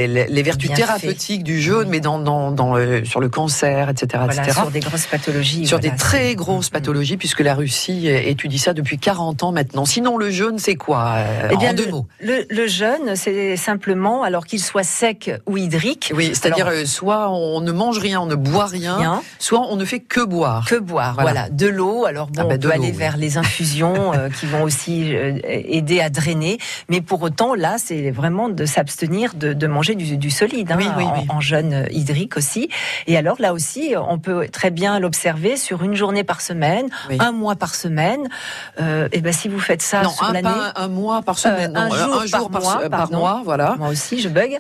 les, 0.08 0.44
vertus 0.44 0.72
thérapeutiques 0.74 1.44
du 1.44 1.62
jeûne, 1.62 1.90
mais 1.90 2.00
dans, 2.00 2.20
dans, 2.20 2.52
dans 2.52 2.76
sur 3.06 3.20
le 3.20 3.30
cancer, 3.30 3.90
etc., 3.90 4.24
etc. 4.26 4.52
Sur 4.52 4.72
des 4.72 4.80
grosses 4.80 5.06
pathologies. 5.06 5.68
Sur 5.68 5.80
des 5.80 5.96
très 5.96 6.36
grosses 6.36 6.70
pathologies, 6.70 7.18
puisque 7.18 7.42
la 7.42 7.54
Russie 7.54 8.08
étudie 8.08 8.60
ça 8.60 8.74
depuis 8.74 8.98
40 8.98 9.44
ans 9.44 9.52
maintenant. 9.52 9.86
Sinon, 9.86 10.18
le 10.18 10.30
jeûne, 10.32 10.58
c'est 10.58 10.76
quoi 10.76 11.18
eh 11.52 11.58
bien, 11.58 11.72
En 11.72 11.74
deux 11.74 11.86
le, 11.86 11.92
mots? 11.92 12.08
Le, 12.20 12.68
jeûne, 12.68 13.16
c'est 13.16 13.58
simplement, 13.58 14.24
alors 14.24 14.46
qu'il 14.46 14.62
soit 14.62 14.84
sec 14.84 15.32
ou 15.46 15.58
hydrique. 15.58 16.12
Oui, 16.16 16.32
c'est-à-dire 16.34 16.88
soit 16.88 17.30
on 17.30 17.62
ne 17.62 17.72
mange 17.72 18.00
rien, 18.00 18.22
on 18.22 18.26
ne 18.26 18.36
boit 18.36 18.65
rien, 18.66 19.22
soit 19.40 19.62
on 19.70 19.76
ne 19.76 19.86
fait 19.86 20.00
que 20.00 20.22
boire. 20.22 20.66
Que 20.68 20.76
boire, 20.76 21.16
voilà. 21.20 21.50
De 21.50 21.68
l'eau, 21.68 22.06
alors 22.06 22.28
bon, 22.28 22.42
ah 22.42 22.44
ben, 22.46 22.58
on 22.58 22.60
peut 22.60 22.72
aller 22.72 22.92
vers 22.92 23.18
les 23.18 23.38
infusions 23.38 24.14
euh, 24.14 24.30
qui 24.40 24.46
vont 24.46 24.64
aussi 24.64 25.16
euh, 25.16 25.40
aider 25.44 26.00
à 26.00 26.10
drainer, 26.10 26.58
mais 26.90 27.02
pour 27.02 27.22
autant, 27.22 27.56
là, 27.56 27.76
c'est 27.78 28.12
vraiment 28.12 28.50
de 28.50 28.66
s'abstenir 28.66 29.34
de, 29.36 29.68
manger 29.68 29.96
du, 29.96 30.30
solide, 30.30 30.72
hein, 30.72 30.80
en, 31.30 31.42
jeûne 31.42 31.88
hydrique 31.92 32.38
aussi. 32.38 32.70
Et 33.08 33.18
alors 33.18 33.38
là 33.40 33.54
aussi, 33.54 33.94
on 33.98 34.20
peut 34.20 34.48
très 34.52 34.72
bien 34.72 35.00
l'observer 35.00 35.58
sur 35.58 35.84
une 35.84 35.96
journée 35.96 36.24
par 36.24 36.42
semaine, 36.42 36.88
un 37.20 37.32
mois 37.32 37.56
par 37.56 37.76
semaine. 37.76 38.28
Euh, 38.80 39.08
et 39.12 39.22
ben 39.22 39.34
si 39.34 39.48
vous 39.48 39.60
faites 39.60 39.82
ça 39.82 40.04
sur 40.04 40.32
l'année, 40.32 40.50
un 40.76 40.88
mois 40.88 41.22
par 41.22 41.40
semaine, 41.40 41.76
un, 41.76 41.90
jour, 41.90 42.50
par, 42.50 42.62
mois, 42.62 42.90
par 42.90 43.12
mois, 43.12 43.42
voilà. 43.44 43.76
Moi 43.78 43.90
aussi, 43.90 44.20
je 44.22 44.30
bug. 44.30 44.58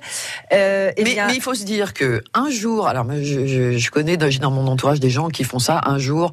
mais, 0.51 0.93
mais, 0.97 1.35
il 1.35 1.41
faut 1.41 1.55
se 1.55 1.63
dire 1.63 1.93
que 1.93 2.23
un 2.33 2.49
jour, 2.49 2.87
alors 2.87 3.05
je, 3.09 3.45
je, 3.45 3.77
je 3.77 3.91
connais, 3.95 4.17
dans 4.17 4.51
mon 4.51 4.67
entourage 4.67 4.99
des 4.99 5.09
gens 5.09 5.29
qui 5.29 5.45
font 5.45 5.57
ça 5.57 5.79
un 5.85 5.97
jour 5.97 6.31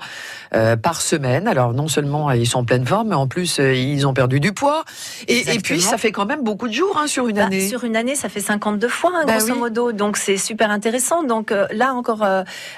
euh, 0.52 0.76
par 0.76 1.00
semaine. 1.00 1.46
Alors 1.46 1.74
non 1.74 1.86
seulement 1.86 2.32
ils 2.32 2.48
sont 2.48 2.58
en 2.58 2.64
pleine 2.64 2.84
forme, 2.84 3.10
mais 3.10 3.14
en 3.14 3.28
plus 3.28 3.60
euh, 3.60 3.72
ils 3.72 4.04
ont 4.04 4.14
perdu 4.14 4.40
du 4.40 4.52
poids. 4.52 4.84
Et, 5.28 5.54
et, 5.54 5.60
puis 5.60 5.80
ça 5.80 5.96
fait 5.96 6.10
quand 6.10 6.26
même 6.26 6.42
beaucoup 6.42 6.66
de 6.66 6.72
jours 6.72 6.98
hein, 7.00 7.06
sur 7.06 7.28
une 7.28 7.36
bah, 7.36 7.46
année. 7.46 7.68
Sur 7.68 7.84
une 7.84 7.94
année, 7.94 8.16
ça 8.16 8.28
fait 8.28 8.40
52 8.40 8.88
fois, 8.88 9.12
hein, 9.14 9.24
bah 9.26 9.36
grosso 9.38 9.54
modo. 9.54 9.92
Donc 9.92 10.16
c'est 10.16 10.38
super 10.38 10.72
intéressant. 10.72 11.22
Donc 11.22 11.52
euh, 11.52 11.68
là 11.70 11.94
encore, 11.94 12.26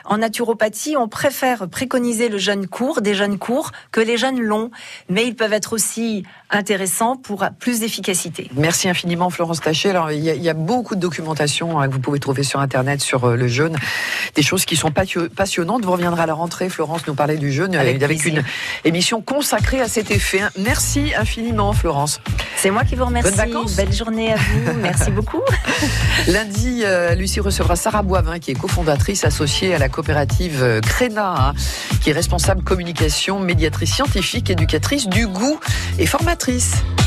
en 0.04 0.18
naturopathie, 0.18 0.96
on 0.98 1.08
préfère 1.08 1.66
préconiser 1.68 2.28
le 2.28 2.36
jeûne 2.36 2.66
court, 2.66 3.00
des 3.00 3.14
jeunes 3.14 3.38
courts, 3.38 3.72
que 3.90 4.02
les 4.02 4.18
jeunes 4.18 4.40
longs. 4.40 4.70
Mais 5.08 5.26
ils 5.26 5.34
peuvent 5.34 5.54
être 5.54 5.72
aussi 5.72 6.24
intéressants 6.54 7.16
pour 7.16 7.44
plus 7.58 7.80
d'efficacité. 7.80 8.50
Merci 8.56 8.88
infiniment 8.88 9.30
Florence 9.30 9.60
Taché. 9.60 9.90
Alors 9.90 10.10
il 10.10 10.20
y, 10.20 10.30
a, 10.30 10.34
il 10.34 10.42
y 10.42 10.48
a 10.48 10.54
beaucoup 10.54 10.94
de 10.94 11.00
documentation 11.00 11.78
hein, 11.78 11.88
que 11.88 11.92
vous 11.92 12.00
pouvez 12.00 12.20
trouver 12.20 12.42
sur 12.42 12.60
Internet 12.60 13.00
sur 13.00 13.28
le 13.28 13.48
jeûne. 13.48 13.76
Des 14.34 14.42
choses 14.42 14.64
qui 14.64 14.76
sont 14.76 14.90
passionnantes. 14.90 15.84
Vous 15.84 15.92
reviendrez 15.92 16.22
à 16.22 16.26
la 16.26 16.34
rentrée, 16.34 16.68
Florence, 16.68 17.06
nous 17.06 17.14
parler 17.14 17.36
du 17.36 17.52
jeûne 17.52 17.74
avec, 17.74 18.02
avec 18.02 18.24
une 18.24 18.42
émission 18.84 19.20
consacrée 19.20 19.80
à 19.80 19.88
cet 19.88 20.10
effet. 20.10 20.40
Merci 20.58 21.12
infiniment, 21.16 21.72
Florence. 21.72 22.20
C'est 22.56 22.70
moi 22.70 22.84
qui 22.84 22.94
vous 22.94 23.04
remercie. 23.04 23.30
Bonnes 23.30 23.38
vacances. 23.38 23.76
Belle 23.76 23.92
journée 23.92 24.32
à 24.32 24.36
vous. 24.36 24.72
Merci 24.82 25.10
beaucoup. 25.10 25.42
Lundi, 26.28 26.82
euh, 26.84 27.14
Lucie 27.14 27.40
recevra 27.40 27.76
Sarah 27.76 28.02
Boivin, 28.02 28.38
qui 28.38 28.50
est 28.50 28.54
cofondatrice 28.54 29.24
associée 29.24 29.74
à 29.74 29.78
la 29.78 29.88
coopérative 29.88 30.62
euh, 30.62 30.80
Créna, 30.80 31.34
hein, 31.48 31.54
qui 32.00 32.10
est 32.10 32.12
responsable 32.12 32.62
communication, 32.62 33.40
médiatrice 33.40 33.94
scientifique, 33.94 34.50
éducatrice 34.50 35.08
du 35.08 35.26
goût 35.26 35.58
et 35.98 36.06
formatrice 36.06 36.43
productrice. 36.44 37.04